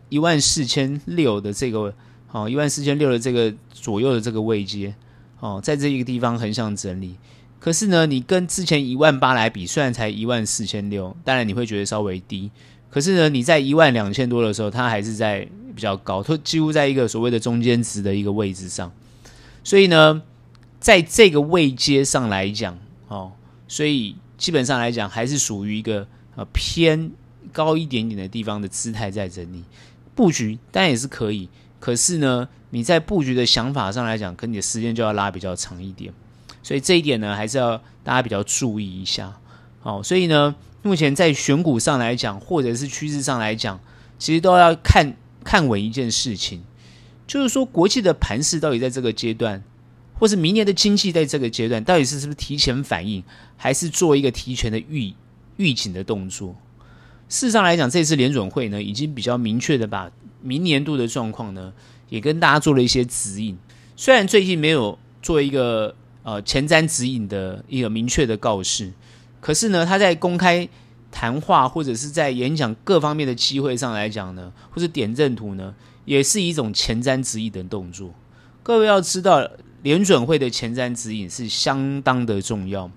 [0.10, 1.94] 一万四千六的这个
[2.32, 4.94] 哦一万四千六的这个左右的这个位阶
[5.40, 7.16] 哦，在这一个地方横向整理。
[7.60, 12.50] 可是呢，你跟之前一万八来比，虽然才一万四千六，当然你会觉得稍微低。
[12.90, 18.92] 可是呢，你在一万两千多的时候，它还是在比较高，它几乎在一个所谓的中间值的一个位置上。
[19.64, 20.22] 所以呢，
[20.80, 22.78] 在这个位阶上来讲，
[23.12, 23.34] 哦，
[23.68, 27.12] 所以基本上来讲，还是属于一个呃偏
[27.52, 29.66] 高一点点的地方的姿态在整理
[30.16, 31.50] 布局，当然也是可以。
[31.78, 36.14] 可是呢，你在布局的想法上来讲，可能你的时间就要拉比较长一点。
[36.64, 39.38] 所以这一点呢，还是要大家比较注意一下。
[39.82, 43.78] 好，所以呢，目前在选股上来讲，或者是趋势上来讲，
[44.18, 46.64] 其实都要看看稳一件事情，
[47.28, 49.62] 就是说国际的盘势到底在这个阶段，
[50.22, 53.24] 或是明年的经济在这个阶段，到底是是不是提前反应，
[53.58, 55.12] 还是做一个提前的预
[55.58, 56.56] 预警的动作？
[57.28, 60.12] 事实上来讲，这次联准会呢，已经比较明确的把
[60.44, 61.74] 明年度的状况呢，
[62.10, 63.58] 也跟大家做了一些指引。
[63.96, 65.96] 虽然最近没有做一个。
[66.24, 68.92] 呃，前瞻指引的一个明确的告示，
[69.40, 70.70] 可是呢，他在公开
[71.10, 75.74] 谈话或者是在演讲各方面的机会上来讲呢，或者点阵图呢，
[76.06, 78.14] 也是一种前瞻指引的动作。
[78.62, 79.50] 各位要知道，
[79.82, 82.90] 联准会的前瞻指引是相当的重要，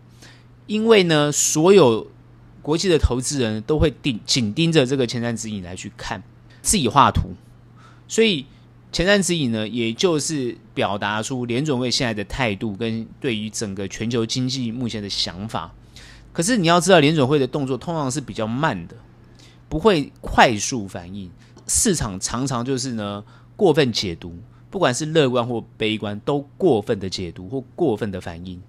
[0.66, 2.08] 因为呢，所有
[2.62, 6.22] 国际的投资人都会盯紧盯着这个前瞻指引来去看，
[6.62, 7.30] 自己画图，
[8.08, 8.46] 所以。
[8.92, 15.74] 前瞻指引呢，也就是表达出联准会现在的态度跟对于整个全球经济目前的想法。
[16.32, 18.94] 可是你要知道，联准会的动作通常是比较慢的，
[19.68, 21.28] 不会快速反应。
[21.66, 23.24] 市场常常就是呢
[23.56, 24.38] 过分解读，
[24.74, 28.60] 不管是乐观或悲观，都过分的解读或过分的反应，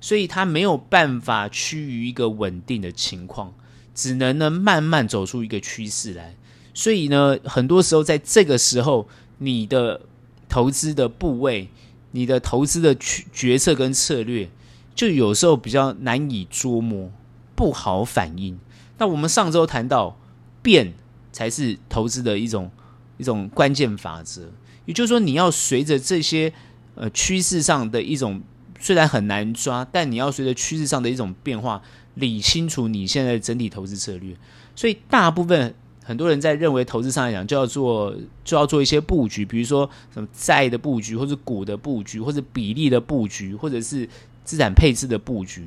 [0.00, 3.54] 所以它没有办法趋于一个稳定的情况，
[3.94, 6.34] 只能呢慢慢走出一个趋势来。
[6.74, 9.08] 所以呢，很多时候在这个时候。
[9.38, 10.00] 你的
[10.48, 11.68] 投资的部位，
[12.12, 14.48] 你的投资的决策跟策略，
[14.94, 17.10] 就有时候比较难以捉摸，
[17.56, 18.58] 不好反应。
[18.96, 20.16] 那我们上周谈到，
[20.62, 20.94] 变
[21.32, 22.70] 才是投资的一种
[23.18, 24.52] 一种关键法则。
[24.86, 26.52] 也就是说，你要随着这些
[26.94, 28.42] 呃趋势上的一种，
[28.80, 31.82] 虽然很难抓，但你要随着趋势上的一种变化，
[32.14, 34.36] 理清楚你现在的整体投资策略。
[34.76, 44.08] 所以大部分很多人在认为投资上来讲，就要做就要做一些布局，比如说什么债的布局，或者股的布局，或者比例的布局，或者是
[44.44, 45.66] 资产配置的布局。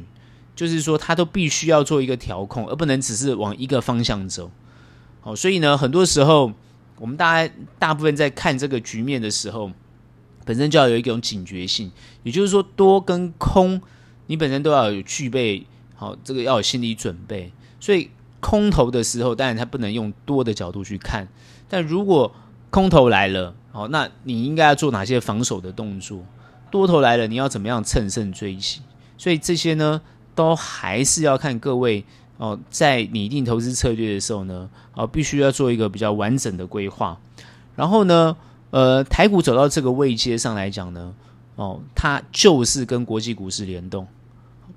[0.56, 4.50] 就是说，他都必须要做一个调控，而不能只是往一个方向走。
[5.22, 6.52] 好，所以呢，很多时候
[7.00, 9.72] 我们大家大部分在看这个局面的时候，
[10.46, 11.92] 本身就要有一种警觉性。
[12.24, 13.82] 也就是说，多跟空，
[14.28, 17.52] 你本身都要有具备好，这个要有心理准备。
[17.80, 21.28] 所以空头的时候，当然它不能用多的角度去看。
[21.70, 22.34] 但如果
[22.70, 26.26] 空头来了，好，那你应该要做哪些防守的动作？
[26.70, 28.82] 多头来了，你要怎么样乘胜追击？
[29.18, 30.02] 所以这些呢，
[30.36, 32.04] 都还是要看各位
[32.38, 37.20] 哦，在拟定投资策略的时候呢，哦，必须要做一个比较完整的规划。
[37.76, 38.36] 然后呢，
[38.70, 41.14] 呃，台股走到这个位阶上来讲呢，
[41.56, 44.08] 哦，它就是跟国际股市联动。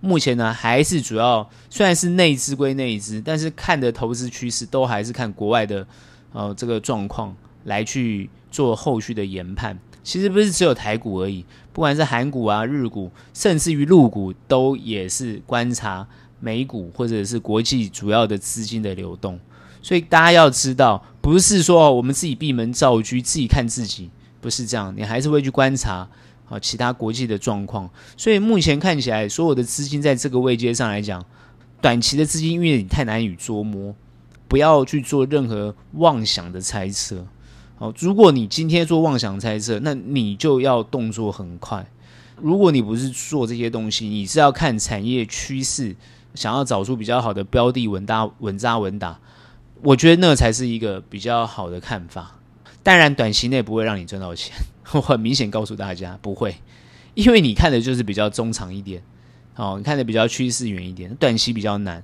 [0.01, 5.87] 目前呢，还是主要虽然是内资归内资，但是看的投资趋势都还是看国外的
[6.33, 9.79] 呃这个状况来去做后续的研判。
[10.03, 11.45] 其实不是只有台股而已，
[11.75, 16.09] 不管是韩股啊、日股，甚至于陆股，都也是观察
[16.41, 19.39] 美股或者是国际主要的资金的流动。
[19.83, 26.07] 所以大家要知道，不是说我们自己闭门造车，自己看自己，不是这样，你还是会去观察
[26.49, 27.89] 啊其他国际的状况。
[28.17, 31.25] 所以目前看起来，所有的资金在这个位阶上来讲，
[31.81, 33.95] 短期的资金因为你太难以捉摸，
[34.49, 37.27] 不要去做任何妄想的猜测。
[37.79, 41.87] 哦，如果你今天做妄想猜测，那你就要动作很快。
[42.37, 45.97] 如果你不是做这些东西，你是要看产业趋势，
[46.35, 49.19] 想要找出比较好的标的，稳打稳扎稳打，
[49.83, 52.37] 我觉得那才是一个比较好的看法。
[52.83, 54.55] 当然，短期内不会让你赚到钱，
[54.93, 56.57] 我很明显告诉大家不会，
[57.15, 59.03] 因为你看的就是比较中长一点，
[59.57, 62.03] 哦，你看的比较趋势远一点，短期比较难。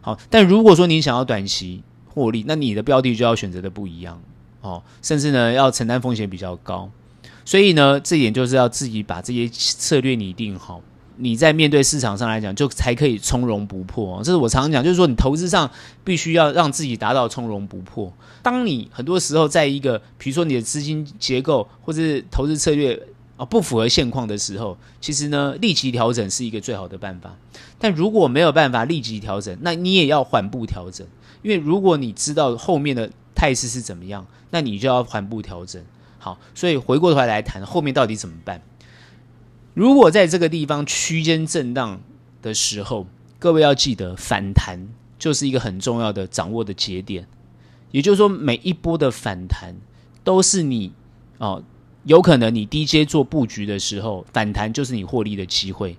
[0.00, 4.20] 好，但如果说你想要短期获利，那你的标的就要选择的不一样。
[4.62, 6.90] 哦，甚至呢，要承担风险比较高，
[7.44, 10.82] 所以呢，这点就是要自己把这些策略拟定好，
[11.18, 14.22] 你在面对市场上来讲，就才可以从容不迫。
[14.22, 15.70] 这是我常常讲，就是说你投资上
[16.04, 18.12] 必须要让自己达到从容不迫。
[18.42, 23.00] 当你很多时候在一个，比如说你的资金结构或者是投资策略
[23.36, 27.34] 啊不符合现况的时候，其实呢，立即调整是一个最好的办法。
[27.78, 31.06] 但如果没有办法立即调整，那你也要缓步调整，
[31.42, 35.82] 因为如果你知道后面的态势是怎么样，那你就要缓步调整。
[36.18, 38.60] 好，所以回过头来来谈后面到底怎么办。
[39.76, 42.00] 如果在这个地方区间震荡
[42.40, 43.06] 的时候，
[43.38, 47.26] 各位要记得反弹就是一个很重要的掌握的节点。
[47.90, 49.76] 也就是说，每一波的反弹
[50.24, 50.92] 都是你
[51.36, 51.62] 哦，
[52.04, 55.98] 有可能你低阶做布局的时候，反弹就是你获利的机会。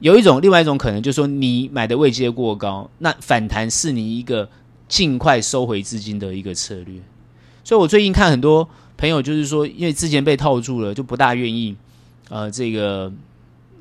[0.00, 4.50] 有一种，另外一种可能就是说，你买的位阶过高，那反弹是你一个。
[4.86, 6.98] 尽快收回资金的一个策略，
[7.62, 8.66] 所以我最近看很多
[8.96, 11.76] 朋友就是说，因为之前被套住了，就不大愿意
[12.28, 13.12] 呃这个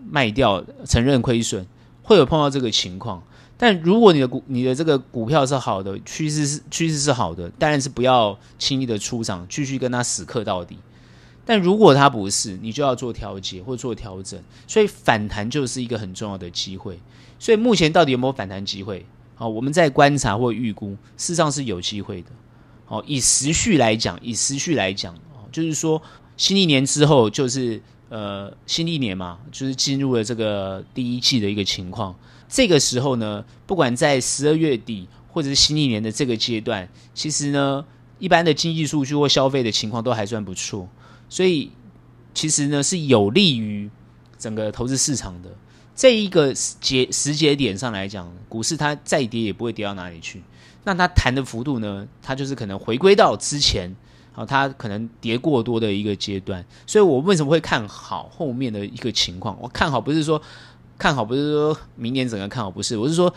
[0.10, 1.66] 卖掉，承认亏损，
[2.04, 3.22] 会有碰到这个情况。
[3.58, 10.78] 但如果你的股你的这个股票是好的，趋势是趋势是好的，当然是不要轻易的出场，继续跟他死磕到底。
[11.44, 14.38] 但如果它不是，你就要做调节或做调整。
[14.68, 17.00] 所以反弹就是一个很重要的机会。
[17.40, 19.06] 所以目前到底有没有反弹机会？
[19.34, 22.30] 好，我们在观察或预估，事实上是有机会的。
[22.86, 25.16] 好，以时序来讲，以时序来讲，
[25.52, 26.02] 就是说
[26.36, 32.16] 新一年之后，就是呃新历年嘛，就是进入了这个第一季的一个情况。
[32.50, 37.86] 这个时候呢，不管在十二月底或者是新历年的这个阶段，其实呢，
[38.20, 40.88] 一般的经济数据或消费的情况都还算不错，
[41.30, 41.72] 所以
[42.34, 43.90] 其实呢是有利于
[44.38, 45.50] 整个投资市场的。
[45.96, 50.44] 这一个节时节点上来讲，股市它再跌也不会跌到哪里去。
[50.84, 52.08] 那它弹的幅度呢？
[52.22, 53.94] 它就是可能回归到之前，
[54.38, 56.64] 好，它可能跌过多的一个阶段。
[56.86, 59.58] 所以我为什么会看好后面的一个情况？
[59.60, 60.40] 我看好不是说
[60.96, 63.34] 看好，不是说明年整个看好，不是，我是说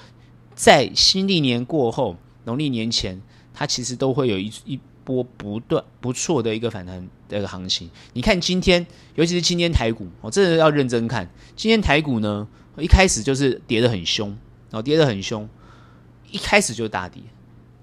[0.54, 3.18] 在新历年过后，农历年前，
[3.54, 7.88] 它其实都会有一一波不断不错的一个反弹的一个行情。
[8.12, 11.26] 你看今天，尤其是今天台股，我真的要认真看。
[11.56, 14.28] 今天台股呢，一开始就是跌得很凶，
[14.70, 15.48] 然哦，跌得很凶，
[16.30, 17.22] 一开始就大跌，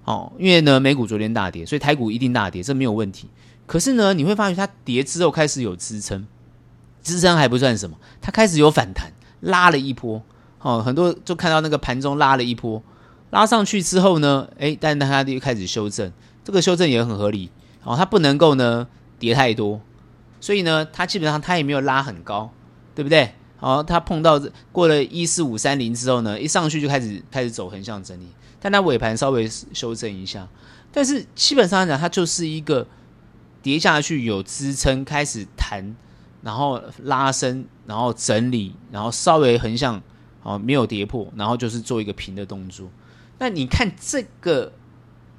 [0.08, 3.28] 哦，因为呢美股昨天大跌，所以台股一定大跌，这没有问题。
[3.66, 6.26] 可是呢，你会发现它跌之后开始有支撑，
[7.02, 10.22] 支撑还不算什么，它开始有反弹，拉了一波，
[10.60, 12.82] 哦，很多就看到那个盘中拉了一波，
[13.28, 16.10] 拉上去之后呢，诶，但它又开始修正。
[16.42, 17.50] 这个修正也很合理，
[17.84, 19.78] 哦，它不能够呢跌太多，
[20.40, 22.50] 所以呢，它基本上它也没有拉很高，
[22.94, 23.34] 对不对？
[23.58, 24.40] 好，它碰到
[24.72, 28.28] 过了一四五三零之后呢，一上去就开始开始走横向整理，
[28.60, 30.48] 但它尾盘稍微修正一下，
[30.92, 32.86] 但是基本上来讲，它就是一个
[33.62, 35.94] 跌下去有支撑，开始弹，
[36.42, 40.02] 然后拉升，然后整理，然后稍微横向，
[40.42, 42.88] 哦，没有跌破，然后就是做一个平的动作。
[43.38, 44.72] 那你看这个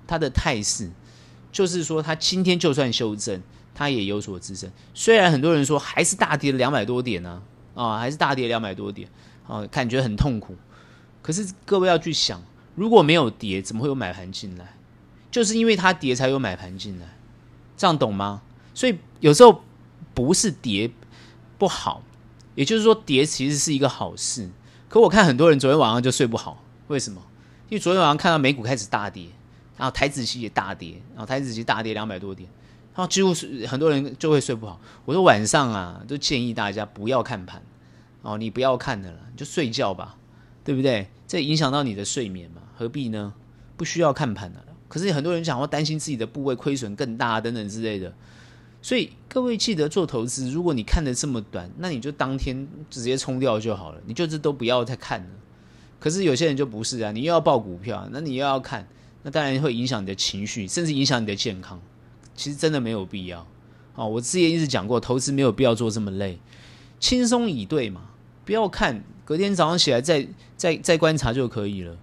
[0.08, 0.90] 它的态势，
[1.52, 3.42] 就是说它今天就算修正，
[3.74, 4.72] 它也有所支撑。
[4.94, 7.44] 虽然很多人说还是大跌了两百多点呢、啊。
[7.76, 9.08] 啊、还是大跌两百多点，
[9.48, 10.54] 啊、哦，感觉很痛苦。
[11.22, 12.44] 可是各位要去想，
[12.80, 14.78] 如果没有跌，怎么会有买盘进来？
[15.30, 17.06] 就是因为它跌才有买盘进来，
[17.76, 18.42] 这样懂吗？
[18.74, 19.62] 所以有时候
[20.13, 20.89] 不是跌
[21.58, 22.02] 不好，
[22.56, 24.50] 也就是说跌其实是一个好事。
[24.88, 27.22] 可我看很多人昨天晚上就睡不好，为什么？
[27.68, 29.26] 因为昨天晚上看到美股开始大跌，
[29.76, 32.50] 然后台子期也大跌，然后台子期大跌两百多点。
[32.96, 34.80] 然后几乎是很多人就会睡不好。
[35.04, 37.62] 我说晚上啊，都建议大家不要看盘
[38.22, 40.15] 哦，你不要看的了，你就睡觉吧，
[40.63, 41.10] 对不对？
[41.28, 43.34] 这影响到你的睡眠嘛，何必呢？
[43.76, 44.65] 不需要看盘的。
[44.88, 48.13] 可是很多人讲，我担心自己的部位亏损更大等等之类的。
[48.82, 55.28] 所以各位记得做投资，如果你看的这么短，那你就当天直接冲掉就好了，你就是都不要再看了。
[56.00, 58.88] 可是有些人就不是啊，你又要报股票，那你又要看，
[59.24, 61.78] 那当然会影响你的情绪，甚至影响你的健康。
[62.34, 63.46] 其实真的没有必要，
[63.96, 66.39] 哦，我之前一直讲过，投资没有必要做这么累，
[66.98, 68.12] 轻松以对嘛，
[68.46, 71.98] 不要看，隔天早上起来再再再观察就可以了，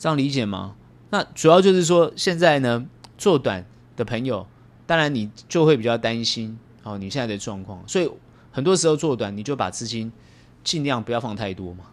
[0.00, 0.74] 这样理解吗？
[1.10, 2.86] 那主要就是说，现在呢，
[3.18, 4.46] 做短的朋友，
[4.86, 8.10] 当然你就会比较担心，哦，你现在的状况，所以
[8.50, 10.10] 很多时候做短，你就把资金
[10.64, 11.84] 尽量不要放太多嘛，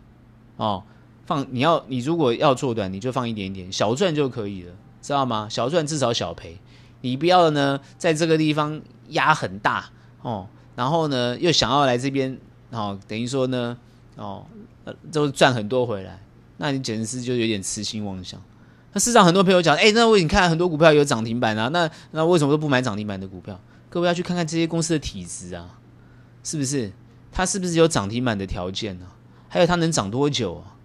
[0.56, 0.84] 哦，
[1.26, 5.48] 放你要你如果要做短，你就放一点点，小赚就可以了，知道吗？
[5.50, 6.58] 小赚至少小赔。
[7.02, 9.90] 你不要呢，在这个地方压很大
[10.22, 12.40] 哦，然后呢又想要来这边
[12.72, 13.78] 哦，等于说呢
[14.16, 14.46] 哦，
[14.86, 16.20] 呃，就赚很多回来，
[16.58, 18.42] 那你简直是就有点痴心妄想。
[18.94, 23.60] 那市场很多朋友讲，哎，那为你看很多股票有涨停板啊，那那为什么都不买涨停板的股票？
[23.90, 25.80] 各位要去看看这些公司的体质啊，
[26.44, 26.92] 是不是？
[27.32, 29.06] 它是不是有涨停板的条件呢？
[29.48, 30.76] 还有它能涨多久啊？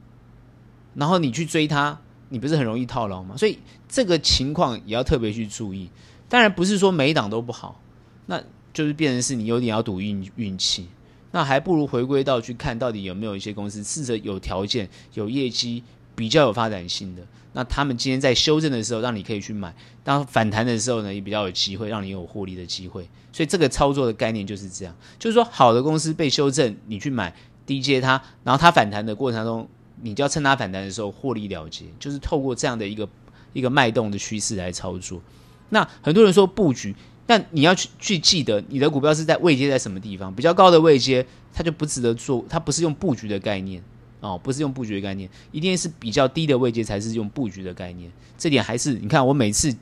[0.94, 1.98] 然后你去追它。
[2.28, 3.36] 你不是很容易套牢吗？
[3.36, 5.90] 所以这个情况也要特别去注意。
[6.30, 7.78] 当然不是说每一档都不好，
[8.24, 10.88] 那就是变成是你有点要赌运运气。
[11.32, 15.82] 那还不如回归到去看到底有没有一些公司试着有条件、有业绩、
[16.14, 17.22] 比较有发展性的。
[17.54, 19.70] 那他们今天在修正的时候，让你可以去买；
[20.04, 23.08] 当反弹的时候呢，也比较有机会让你有获利的机会。
[23.32, 27.34] 所以这个操作的概念就是这样，就是说好的公司被修正，你去买
[27.66, 29.68] 低接它，然后它反弹的过程当中。
[30.04, 33.08] 你就要趁它反弹的时候获利了结，就是透过这样的一个
[33.52, 35.22] 一个脉动的趋势来操作。
[35.68, 36.92] 那很多人说布局，
[37.26, 40.34] 但你要去去记得，你的股票是在位阶在什么地方？
[40.34, 43.82] 比较高的位阶，它就不值得做，它不是用布局的概念
[44.20, 48.10] 哦，不是用布局的概念，一定是比较低的位阶才是用布局的概念。
[48.36, 49.74] 这点还是你看，我每次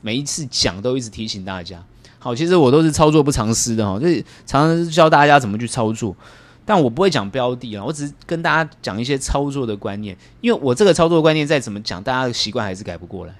[0.00, 1.84] 每一次讲都一直提醒大家。
[2.18, 6.16] 好，其实我都是操作不藏私的哈，就是常常教大家怎么去操作。
[6.64, 13.34] 但我不会讲标的啊，我只是跟大家讲一些操作的观念，因为我这个操作观念再怎么讲，大家的习惯还是改不过来，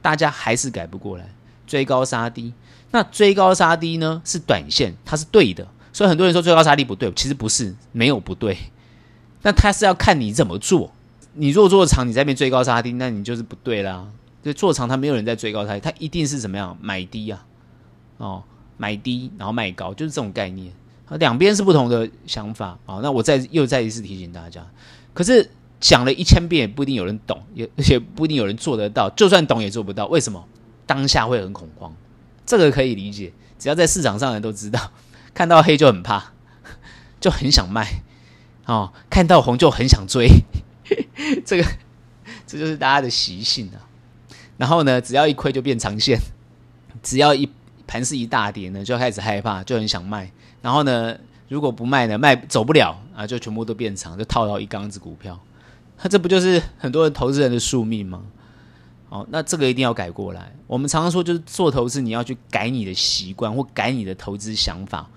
[0.00, 1.28] 大家还是改不过来，
[1.66, 2.52] 追高杀低。
[2.96, 8.56] 那追高杀低呢是短线，它是对的，所以很多人说追高杀低不对，其实不是，没有不对。
[9.42, 10.90] 那它是要看你怎么做，
[11.34, 14.08] 你如果做长，你在那边追高杀低，那你就是不对啦。
[14.42, 17.44] 就做长，它没有人在追高杀低，它一定是怎么样买低啊？
[18.16, 18.42] 哦，
[18.78, 20.72] 买低然后卖高，就是这种概念。
[21.18, 24.66] 两边是不同的想法啊，那我再又再一次提醒大家，
[25.12, 30.06] 可是讲了一千遍也不一定有人懂，也而且不一定有人做得到，就算懂也做不到。
[30.06, 30.42] 为什么？
[30.86, 31.92] 当下会很恐慌，
[32.46, 33.32] 这个可以理解。
[33.58, 34.92] 只要在市场上的人都知道，
[35.34, 36.32] 看到黑就很怕，
[37.20, 38.02] 就很想卖，
[38.66, 40.28] 哦，看到红就很想追，
[41.44, 41.64] 这个
[42.46, 43.84] 这就是大家的习性啊。
[44.56, 46.18] 然后呢，只要一亏就变长线，
[47.02, 47.50] 只要一
[47.86, 50.30] 盘势一大跌呢，就开始害怕，就很想卖。
[50.62, 51.16] 然后呢，
[51.48, 55.38] 如果不卖呢，卖走不了啊，就全部都变长，就套到一缸子股票。
[56.02, 58.22] 那这不就是很多人投资人的宿命吗？
[59.08, 60.54] 哦，那这个一定要改过来。
[60.66, 65.08] 我们常常说，就是做投资，你要去改你的习惯或改你的投资想法。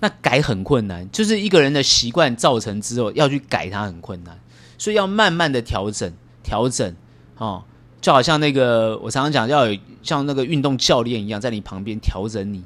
[0.00, 4.38] 那改很困难，就是一个人的习惯造成之后，要去改它很困难，
[4.78, 6.12] 所以要慢慢的调整，
[6.42, 6.94] 调整。
[7.36, 7.62] 哦，
[8.00, 12.64] 就好像那个我常常讲，要有像那个运动教练一样，在你旁边调整你。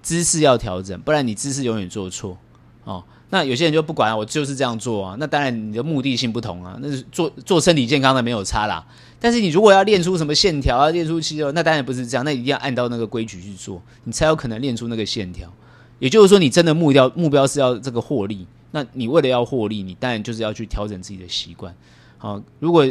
[0.00, 2.38] 姿势要调整，不然你姿势永远做错
[2.84, 3.04] 哦。
[3.30, 5.16] 那有些人就不管，我就是这样做啊。
[5.18, 8.86] 那当然你的目的性不同啊，那是做做身体健康的没有差啦。
[9.20, 12.24] 但是你如果要练出什么线条啊，练出肌肉，那当然不是这样。
[12.24, 15.52] 那一定要按照那个规矩去做，你才有可能练出那个线条。
[15.98, 21.74] 也就是说，你真的目标目标是要这个获利，那你为了要获利，你当然就是要去调整自己的习惯。
[22.18, 22.86] 好，如果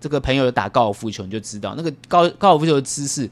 [0.00, 3.28] 这个朋友打高尔夫球，你就知道那个高高尔夫球的姿势，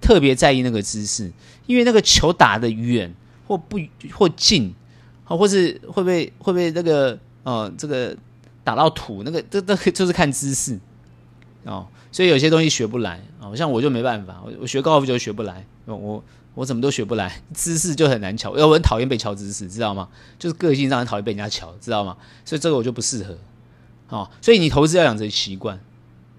[0.00, 1.30] 特别在意那个姿势，
[1.66, 3.14] 因为那个球打得远
[3.46, 3.78] 或不
[4.12, 4.74] 或近，
[5.22, 8.16] 好，或是会不会会不会那个呃这个
[8.64, 10.76] 打到土，那个这这就是看姿势
[11.68, 11.86] 哦。
[12.10, 20.08] 所以有些东西学不来啊，像我就没办法，我我学高尔夫球学不来，我我怎么都学不来， 姿势就很难瞧，因为我很讨厌被瞧姿势，知道吗？
[20.38, 22.16] 就是个性上很讨厌被人家瞧，知道吗？
[22.44, 23.36] 所以这个我就不适合。
[24.08, 25.78] 哦，所以你投资要养成习惯，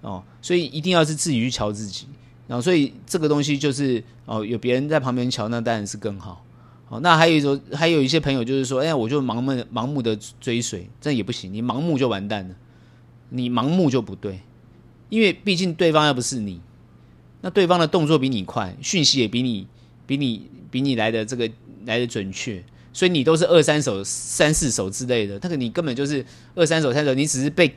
[0.01, 2.07] 哦，所以一定要是自己去瞧自己，
[2.47, 6.43] 然后所以这个东西就是哦，有别人在旁边瞧，那当然是更好。
[6.89, 12.55] 哦，那还有一种，还有一些朋友就是说，哎，我就盲目盲目的追随，这也不行，你盲目就完蛋了，
[13.29, 14.39] 你盲目就不对，
[15.09, 16.61] 因为毕竟对方又不是你，
[17.41, 19.67] 那对方的动作比你快，讯息也比你
[20.05, 21.49] 比你比你来的这个
[21.85, 22.63] 来的准确。
[22.91, 27.73] 所以你都是二三手、三四手之类的，那个你根本就是二三手、三手，你只是被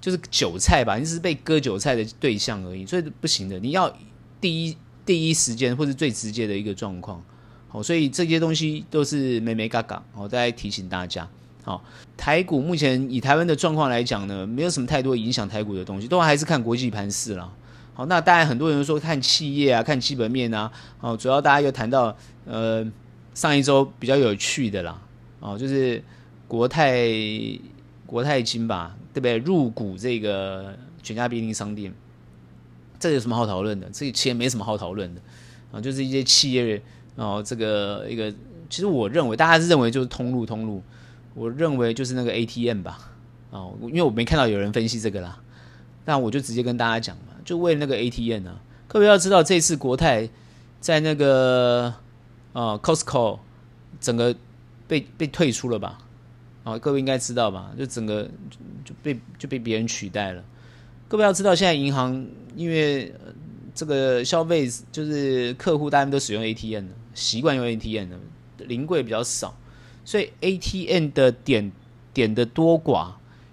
[0.00, 3.58] 就是韭菜吧，你只是被割韭菜的对象而已，所以不行的。
[3.60, 3.96] 你要
[4.40, 7.22] 第一第一时间或是最直接的一个状况，
[7.68, 11.28] 好，所以这些东西都是美眉嘎嘎，我再提醒大家。
[11.62, 11.82] 好，
[12.16, 17.52] 台股目前以台湾的状况来讲呢，没有什么太多影响台股的东西，都还是看国际盘势了。
[17.94, 22.86] 好，那当然很多人说看企业啊，看基本面啊，好，主要大家又谈到呃。
[23.32, 25.00] 上一周比较有趣的啦，
[25.38, 26.02] 哦，就是
[26.48, 27.08] 国泰
[28.04, 29.36] 国泰金吧，对不对？
[29.38, 31.94] 入股这个全家便利商店，
[32.98, 33.88] 这有什么好讨论的？
[33.92, 35.20] 这其实没什么好讨论的
[35.70, 36.82] 啊，就是一些企业
[37.14, 38.30] 哦，这个一个，
[38.68, 40.82] 其实我认为大家是认为就是通路通路，
[41.34, 43.10] 我认为就是那个 ATM 吧，
[43.50, 45.40] 哦，因为我没看到有人分析这个啦，
[46.04, 50.28] 那我就直接跟大家讲嘛，就为了那个 ATM 呢，各位要知道这次国泰
[50.80, 51.94] 在那个。
[52.52, 53.38] 啊、Costco
[54.00, 54.34] 整个
[54.88, 55.98] 被被退出了吧？
[56.64, 57.70] 啊、各位应该知道吧？
[57.78, 58.28] 就整个
[58.84, 60.42] 就，被就被别人取代了。
[61.06, 62.26] 各位要知道，现在银行
[62.56, 63.14] 因为
[63.72, 68.18] 这个消费就是客户大家都使用 ATM 的，习惯用 ATM 的，
[68.66, 69.56] 临柜比较少，
[70.04, 71.72] 所以 ATM 的点
[72.12, 73.12] 点的多寡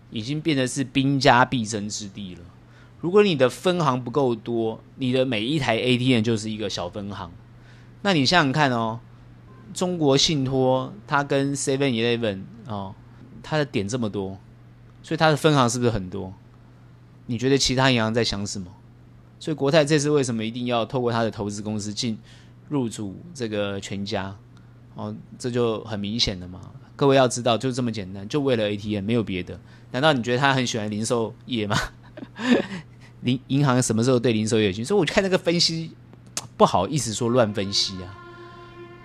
[0.10, 2.42] 已经变得是兵家必争之地了。
[3.00, 7.32] 如果你的分行不够多，你的每一台 ATM 就是一个小分行。
[8.02, 9.00] 那你想想看哦，
[9.74, 12.96] 中国信托它跟 Seven Eleven 哦，
[13.44, 14.38] 它的点这么多，
[15.04, 16.34] 所以它的分行是不是很多？
[17.28, 18.72] 你觉得其他银行在想什么？
[19.40, 22.18] 所以国泰这次为什么一定要透过他的投资公司进
[22.70, 24.36] 入主这个全家？
[24.98, 26.60] 哦，这就很明显的嘛。
[26.98, 29.58] 各位要知道，就这么简单，就为了 ATM，没有别的。
[29.92, 31.78] 难道你觉得他很喜欢零售业吗？
[33.24, 34.88] 银银行什么时候对零售业有兴趣？
[34.90, 35.92] 所以我看那个分析。
[36.56, 38.18] 不好意思说乱分析啊，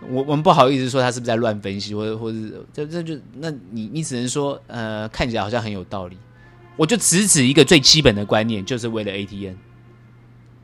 [0.08, 2.38] 我我们不好意思说他是不是在乱分析，或者或者
[2.72, 6.16] 这这就那你你只能说呃看起来好像很有道理，
[6.76, 9.56] 我就直指一个最基本的观念，就是为了 ATM，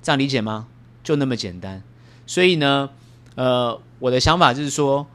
[0.02, 0.66] 这样理解吗？
[1.04, 1.82] 就那么简单。
[2.26, 2.88] 所以呢，
[3.34, 5.06] 呃，我的想法就是说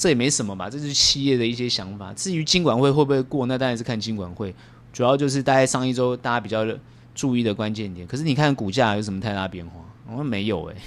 [0.00, 2.10] 这也没什么吧，这是企业的一些想法。
[2.14, 4.54] 至于金管会会不会过，那当然是看金管会，
[4.94, 6.66] 主要就是大概上一周大家比较
[7.14, 8.06] 注意的关键点。
[8.06, 9.72] 可是你看股价有什么太大变化？
[10.08, 10.80] 我说没有诶、欸。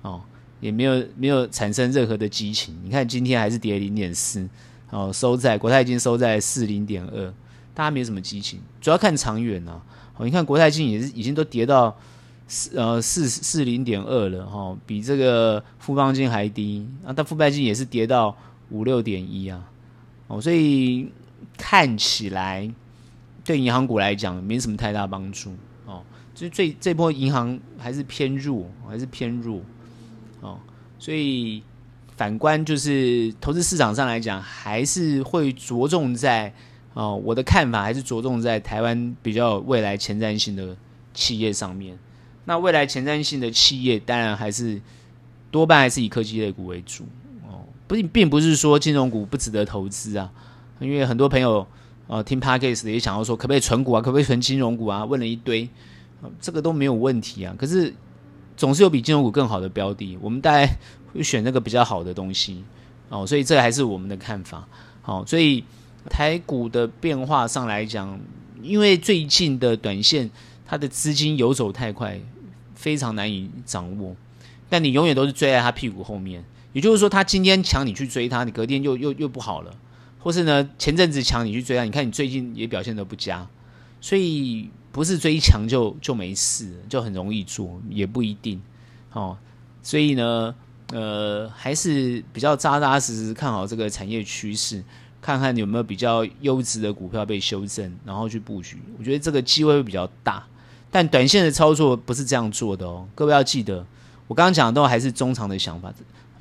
[0.00, 0.22] 哦，
[0.60, 2.74] 也没有没有产生任何的激情。
[2.82, 4.48] 你看今天还是跌零点四，
[4.88, 7.26] 哦，收在国泰金收在四零点二，
[7.74, 9.82] 大家没什么激情，主要看长远啊。
[10.16, 11.94] 哦，你看国泰金也是已经都跌到
[12.48, 17.12] 四呃四四零点二了，哈、哦，比这个富邦金还低啊。
[17.14, 18.34] 但富邦金也是跌到
[18.70, 19.70] 五六点一啊，
[20.26, 21.10] 哦，所以
[21.56, 22.70] 看起来
[23.44, 25.52] 对银行股来讲没什么太大帮助
[25.86, 26.02] 哦。
[26.34, 29.60] 就最这波银行还是偏弱，还是偏弱。
[30.40, 30.58] 哦，
[30.98, 31.62] 所以
[32.16, 36.52] 反观就是投资市场上来讲，还是会着重在
[36.94, 40.76] 哦，我的看法还是着重在台湾比较未来前瞻性的
[41.12, 41.96] 企业上面。
[42.46, 44.80] 那未来前瞻性的企业，当然还是
[45.50, 47.04] 多半还是以科技类股为主。
[47.86, 50.30] 不，并不是说金融股不值得投资啊，
[50.80, 51.66] 因为很多朋友
[52.06, 54.00] 呃听 Podcast 也想要说，可不可以存股啊？
[54.00, 55.04] 可不可以存金融股啊？
[55.04, 55.68] 问了一堆，
[56.40, 57.54] 这个都没有问题啊。
[57.58, 57.94] 可是。
[58.56, 60.64] 总是有比金融股更好的标的，我们大概
[61.12, 62.62] 会选那个比较好的东西
[63.08, 64.64] 哦，所以这还是我们的看法。
[65.02, 65.64] 好、哦，所以
[66.08, 68.16] 台股的变化上来讲，
[68.62, 70.30] 因为最近的短线
[70.64, 72.20] 它的资金游走太快，
[72.76, 74.14] 非常难以掌握。
[74.68, 76.44] 但你永远都是追在它屁股后面，
[76.74, 79.74] 也就是说，他今天抢你去追他，你隔天又又又不好了，
[80.18, 83.48] 或是呢前阵子抢你去追他，你看你最近也表现得不佳，
[84.02, 84.68] 所以。
[84.94, 88.62] 不是追强就就没事，就很容易做，也不一定。
[89.12, 89.36] 哦，
[89.82, 90.54] 所以呢，
[90.92, 94.84] 呃，还是比较扎扎实实看好这个产业趋势，
[95.20, 98.80] 看看有没有比较优质的股票被修正，然后去布局。
[98.96, 100.46] 我觉得这个机会会比较大。
[100.92, 103.84] 但短线的操作不是这样做的哦，各位要记得，
[104.28, 105.92] 我刚刚讲的都还是中长的想法，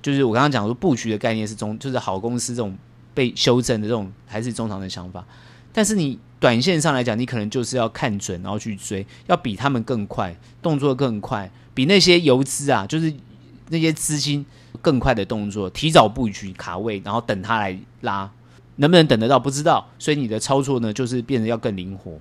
[0.03, 2.77] 就是我刚刚讲说布局的概念是中，就是好公司这种
[3.15, 5.25] 被修正的这种还是中长的想法。
[5.71, 13.11] 但是你短线上来讲，你可能就是要看准，然后去追，要比他们更快，动作更快，比那些游资啊，就是
[13.69, 14.45] 那些资金
[14.81, 18.29] 更快的动作，提早布局卡位，然后等它来拉，
[18.75, 22.19] 能不能等得到不知道，所以你的操作呢，就是变得要更灵活，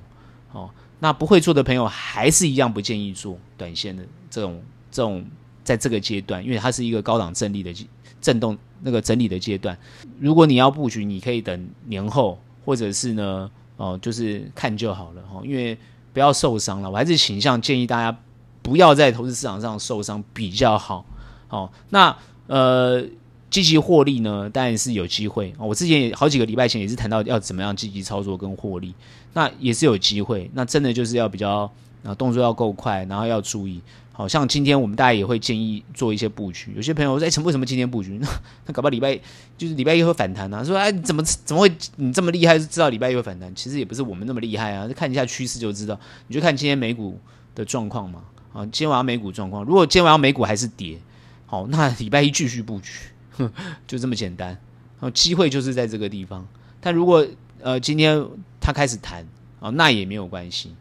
[0.52, 0.70] 哦。
[1.00, 5.26] 那不会做的朋友还是一样不建议做短线的这种这种，
[5.64, 7.72] 在这个阶段，因为它是一个高档震力的
[8.20, 9.76] 震动那个整理的阶段。
[10.18, 15.76] 如果你要布局，你可以等年后，或者是呢，哦，就是看就好了哈，因为
[16.12, 16.90] 不要受伤了。
[16.90, 18.18] 我还是倾向建议大家
[18.62, 21.04] 不要在投资市场上受伤比较好。
[21.48, 23.04] 哦，那呃。
[23.52, 25.52] 积极获利呢，当然是有机会。
[25.58, 28.94] 我之前也好几个礼拜前也是谈到要怎么样积极操作跟获利，
[29.34, 30.50] 那也是有机会。
[30.54, 31.70] 那真的就是要比较
[32.02, 33.78] 啊动作要够快，然后要注意。
[34.12, 36.72] 好像今天我们大家也会建议做一些布局。
[36.76, 38.18] 有些朋友说：“哎，为什么今天布局？
[38.20, 38.28] 那
[38.66, 39.18] 那搞不好礼拜
[39.56, 43.52] 就是礼拜一会反弹啊？”说：“哎，怎么怎么会你这么厉害，知道礼拜一会反弹？
[43.54, 45.98] 其实也不是我们那么厉害啊，看一下趋势就知道。
[46.28, 47.18] 你就看今天美股
[47.54, 48.22] 的状况嘛。
[48.52, 50.98] 啊，今天晚上美股状况，如果今天晚上美股还是跌，
[51.46, 52.98] 好，那礼拜一继续布局。
[53.88, 56.46] ”就这么简单，然后机会就是在这个地方。
[56.80, 57.26] 但如果
[57.62, 58.22] 呃今天
[58.60, 59.26] 他开始弹
[59.58, 60.74] 啊，那也没有关系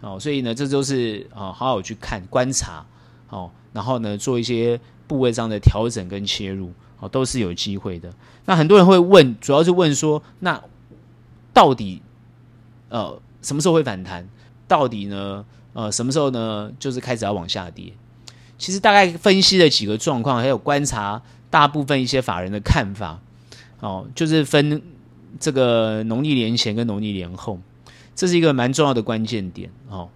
[0.00, 0.18] 哦。
[0.18, 2.84] 所以呢，这就是啊，好好去看观察
[3.28, 8.12] 哦，然后呢做一些部位上的调整跟切入哦，都是有机会的。
[8.44, 10.62] 那很多人会问，主要是问说，那
[11.52, 12.02] 到底
[12.88, 14.28] 呃什么时候会反弹？
[14.68, 17.92] 到底呢呃什么时候呢就是开始要往下跌？
[18.58, 21.22] 其实大概分析了几个状况，还有观察。
[21.50, 23.20] 大部分一些法人的看法，
[23.80, 24.80] 哦，就是分
[25.40, 27.58] 这个农历年前跟农历年后，
[28.20, 30.10] 这是一个蛮重要的关键点哦。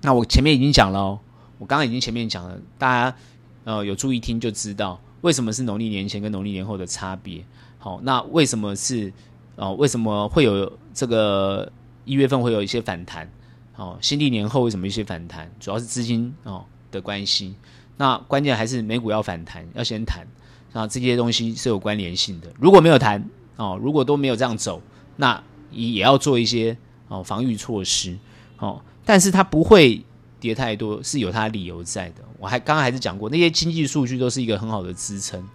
[0.00, 1.18] 那我前面已经讲了哦，
[1.58, 3.16] 我刚刚已经前面讲了，大家
[3.64, 7.44] 呃有注意听就知道为什么是农历年前跟农历年后的差别。
[7.78, 9.12] 好，那为什么是
[9.56, 9.74] 哦？
[9.74, 11.72] 为什么会有这个
[12.04, 13.28] 一月份会有一些反弹？
[13.74, 15.50] 哦，新历年后为什么一些反弹？
[15.58, 17.56] 主要是资金哦的关系。
[17.96, 20.24] 那关键还是美股要反弹，要先弹，
[20.72, 22.52] 那这些东西是有关联性的。
[22.60, 24.80] 如果没有弹哦，如果都没有这样走，
[25.16, 25.42] 那
[25.72, 26.78] 也要做一些
[27.10, 28.16] 哦防御措施
[28.56, 28.80] 哦。
[29.04, 30.02] 但是它不会
[30.40, 32.24] 跌太多，是有它的理由在的。
[32.38, 35.46] 我还刚刚还是讲过，那些经济数据都是一个很好的支撑。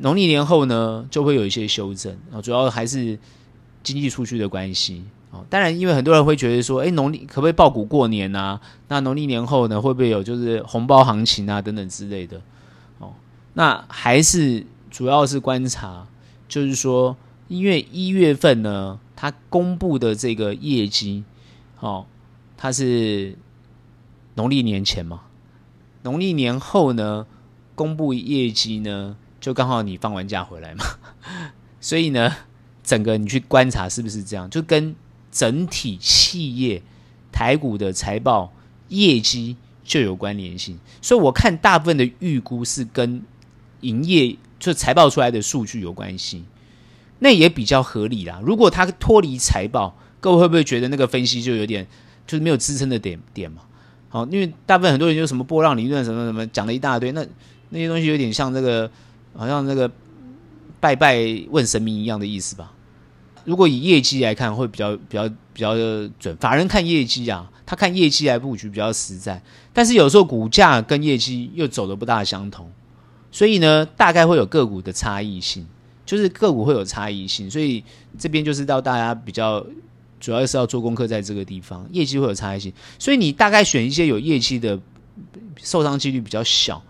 [0.00, 3.18] 农历年后呢，就会有一些修正啊，主要还是
[3.82, 5.02] 经济数据的关系。
[5.30, 8.60] 哦，当然，因为很多人会觉得说，哎，农历可不可以爆股过年啊？
[8.86, 12.40] 那农历年后呢，会不会有就是红包行情啊等等之类的？
[12.98, 13.12] 哦，
[13.54, 16.06] 那还是主要是观察，
[16.48, 17.14] 就是说，
[17.48, 21.24] 因为一月份呢，它公布的这个业绩，
[21.80, 22.06] 哦，
[22.56, 23.36] 它是
[24.36, 25.22] 农历年前嘛，
[26.04, 27.26] 农历年后呢，
[27.74, 30.84] 公布业绩呢，就刚好你放完假回来嘛，
[31.80, 32.32] 所以呢，
[32.84, 34.94] 整个你去观察是不是这样，就跟。
[35.30, 36.82] 整体企业
[37.30, 38.50] 台股的财报
[38.88, 43.22] 业绩就有关联性，所以我看大部分的预估是跟
[43.82, 46.44] 营业就财报出来的数据有关系，
[47.20, 48.40] 那也比较合理啦。
[48.44, 51.86] 如果它脱离财报，各位会不会觉得那个分析就有点
[52.26, 53.62] 就是没有支撑的点点嘛？
[54.08, 57.26] 好，因为大部分很多人就什么波浪理论什么什么讲了一大堆，那
[57.70, 58.90] 那些东西有点像这个
[59.34, 59.90] 好像那个
[60.80, 61.18] 拜拜
[61.50, 62.72] 问神明一样的意思吧。
[63.44, 65.74] 如果以业绩来看，会比较比较比较
[66.18, 66.36] 准。
[66.36, 69.42] 法人看业绩啊，他看业绩来布局比较实在。
[69.72, 72.70] 但是有时候股价跟业绩又走的不大相同，
[73.30, 75.66] 所以呢，大概会有个股的差异性，
[76.08, 77.50] 就是个股会有差异性。
[77.50, 77.84] 所以
[78.18, 79.64] 这边就是到大家比较
[80.18, 82.72] 主要是要做功课，在这个地方业绩会有差异性。
[82.98, 84.80] 所以你大概选一些有业绩的，
[85.62, 86.82] 受伤几率比较小。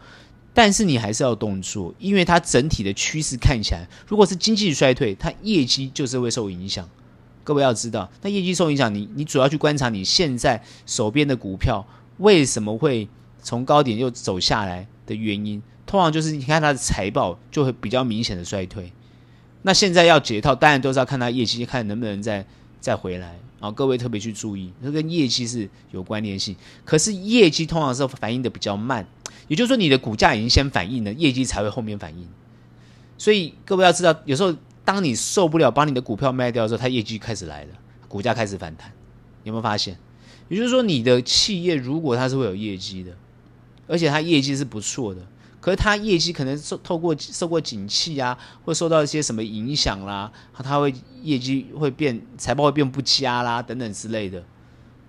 [0.54, 6.88] 但是你还是要动作，因为它整体的趋势看起来，如果是经济衰退，它业绩就是会受影响。
[7.44, 13.08] 各位要知道，那业绩受影响，你你主要去观察你现在手边的股票为什么会
[13.40, 18.92] 从高点又走下来的原因，通常就是你看它的财报就会比较明显的衰退。
[19.62, 22.46] 那现在要解套，当然都是要看它业绩，看能不能再
[22.80, 23.38] 再回来。
[23.60, 26.54] 啊，各位特别去注意，这跟业绩是有关联性。
[26.84, 29.04] 可是业绩通常是反应的比较慢。
[29.48, 32.28] 也就是说，你的股价已经先反应了，业绩才会后面反应。
[33.16, 34.54] 所以各位要知道，有时候
[34.84, 37.70] 当你受不了把你的股票卖掉的时候，它业绩开始来了，
[38.06, 38.92] 股价开始反弹。
[39.42, 39.98] 有没有发现？
[40.48, 43.10] 也就是说，你的企业如果它是会有业绩的，
[43.88, 45.20] 而且它业绩是不错的，
[45.68, 54.42] 可是他业绩可能受透过受过景气啊，或受到一些什么影响啦，他会业绩会变财报会变不佳啦等等之类的，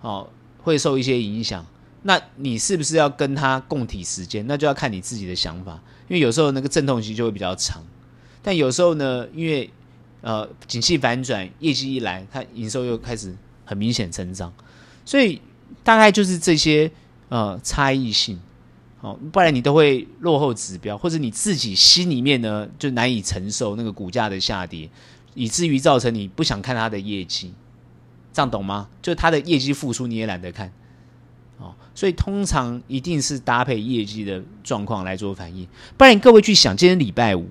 [0.01, 0.29] 哦，
[0.61, 1.65] 会受一些影响。
[2.01, 4.45] 那你是不是要跟他共体时间？
[4.47, 7.81] 那就要看你自己的想法，因为有时候那个阵痛期就会比较长，
[8.41, 9.69] 但有时候呢，因为
[10.19, 13.33] 呃景气反转，业绩一来，它营收又开始
[13.63, 14.53] 很明显成长，
[15.05, 15.41] 所以
[15.85, 16.91] 大概就是这些
[17.29, 18.37] 呃差异性。
[19.01, 24.89] 哦，不然你都会落后指标，或者你自己心里面呢就难以承受那个股价的下跌，
[25.35, 27.53] 以至于造成你不想看它的业绩，
[28.33, 28.89] 这样懂吗？
[29.01, 30.69] 就它的业绩复苏你也懒得看，
[31.59, 37.47] 哦，所以通常一定是搭配业绩的状况来做反应，不然你各位去想，今天礼拜五，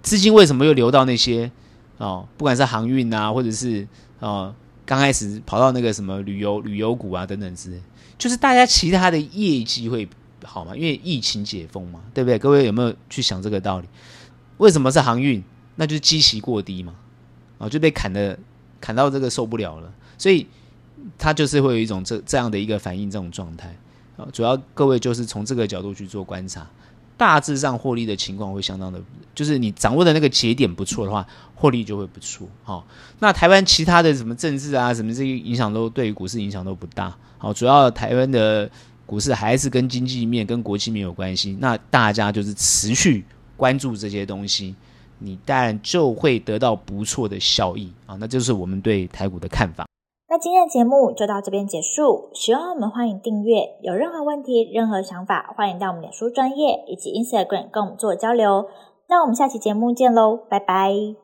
[0.00, 1.52] 资金为什么又流到那些
[1.98, 3.86] 哦，不管是航运啊，或者是
[4.18, 4.54] 哦
[4.86, 7.78] 刚开始跑到那个什么旅游旅游股啊等等之类，
[8.16, 10.08] 就是大家其他的业绩会。
[10.44, 12.38] 好嘛，因为疫情解封嘛，对不对？
[12.38, 13.88] 各位有没有去想这个道理？
[14.58, 15.42] 为什么是航运？
[15.76, 16.94] 那就是基期过低嘛，
[17.58, 18.38] 啊，就被砍的
[18.80, 20.46] 砍到这个受不了了，所以
[21.18, 23.76] 它就是会有一种这这样的一个反应这种状态
[24.16, 24.28] 啊。
[24.32, 26.64] 主要各位就是从这个角度去做观察，
[27.16, 29.02] 大致上获利的情况会相当的，
[29.34, 31.26] 就是你掌握的那个节点不错的话，
[31.56, 32.46] 获利就会不错。
[32.62, 32.86] 好，
[33.18, 37.16] 那台湾其他的什么政治啊，什么这些影响都对于股市影响都不大。
[37.38, 38.70] 好，主要台湾的。
[39.06, 43.24] 股市还是跟经济面、跟国际面有关系，那大家就是持续
[43.56, 44.74] 关注这些东西，
[45.18, 48.16] 你当然就会得到不错的效益啊！
[48.18, 49.86] 那就是我们对台股的看法。
[50.28, 58.66] 那今天的节目就到这边结束，喜欢我们欢迎订阅，有任何问题、任何想法，欢迎到我们脸书专业以及 Instagram 跟我们做交流。
[59.08, 61.23] 那我们下期节目见喽，拜拜。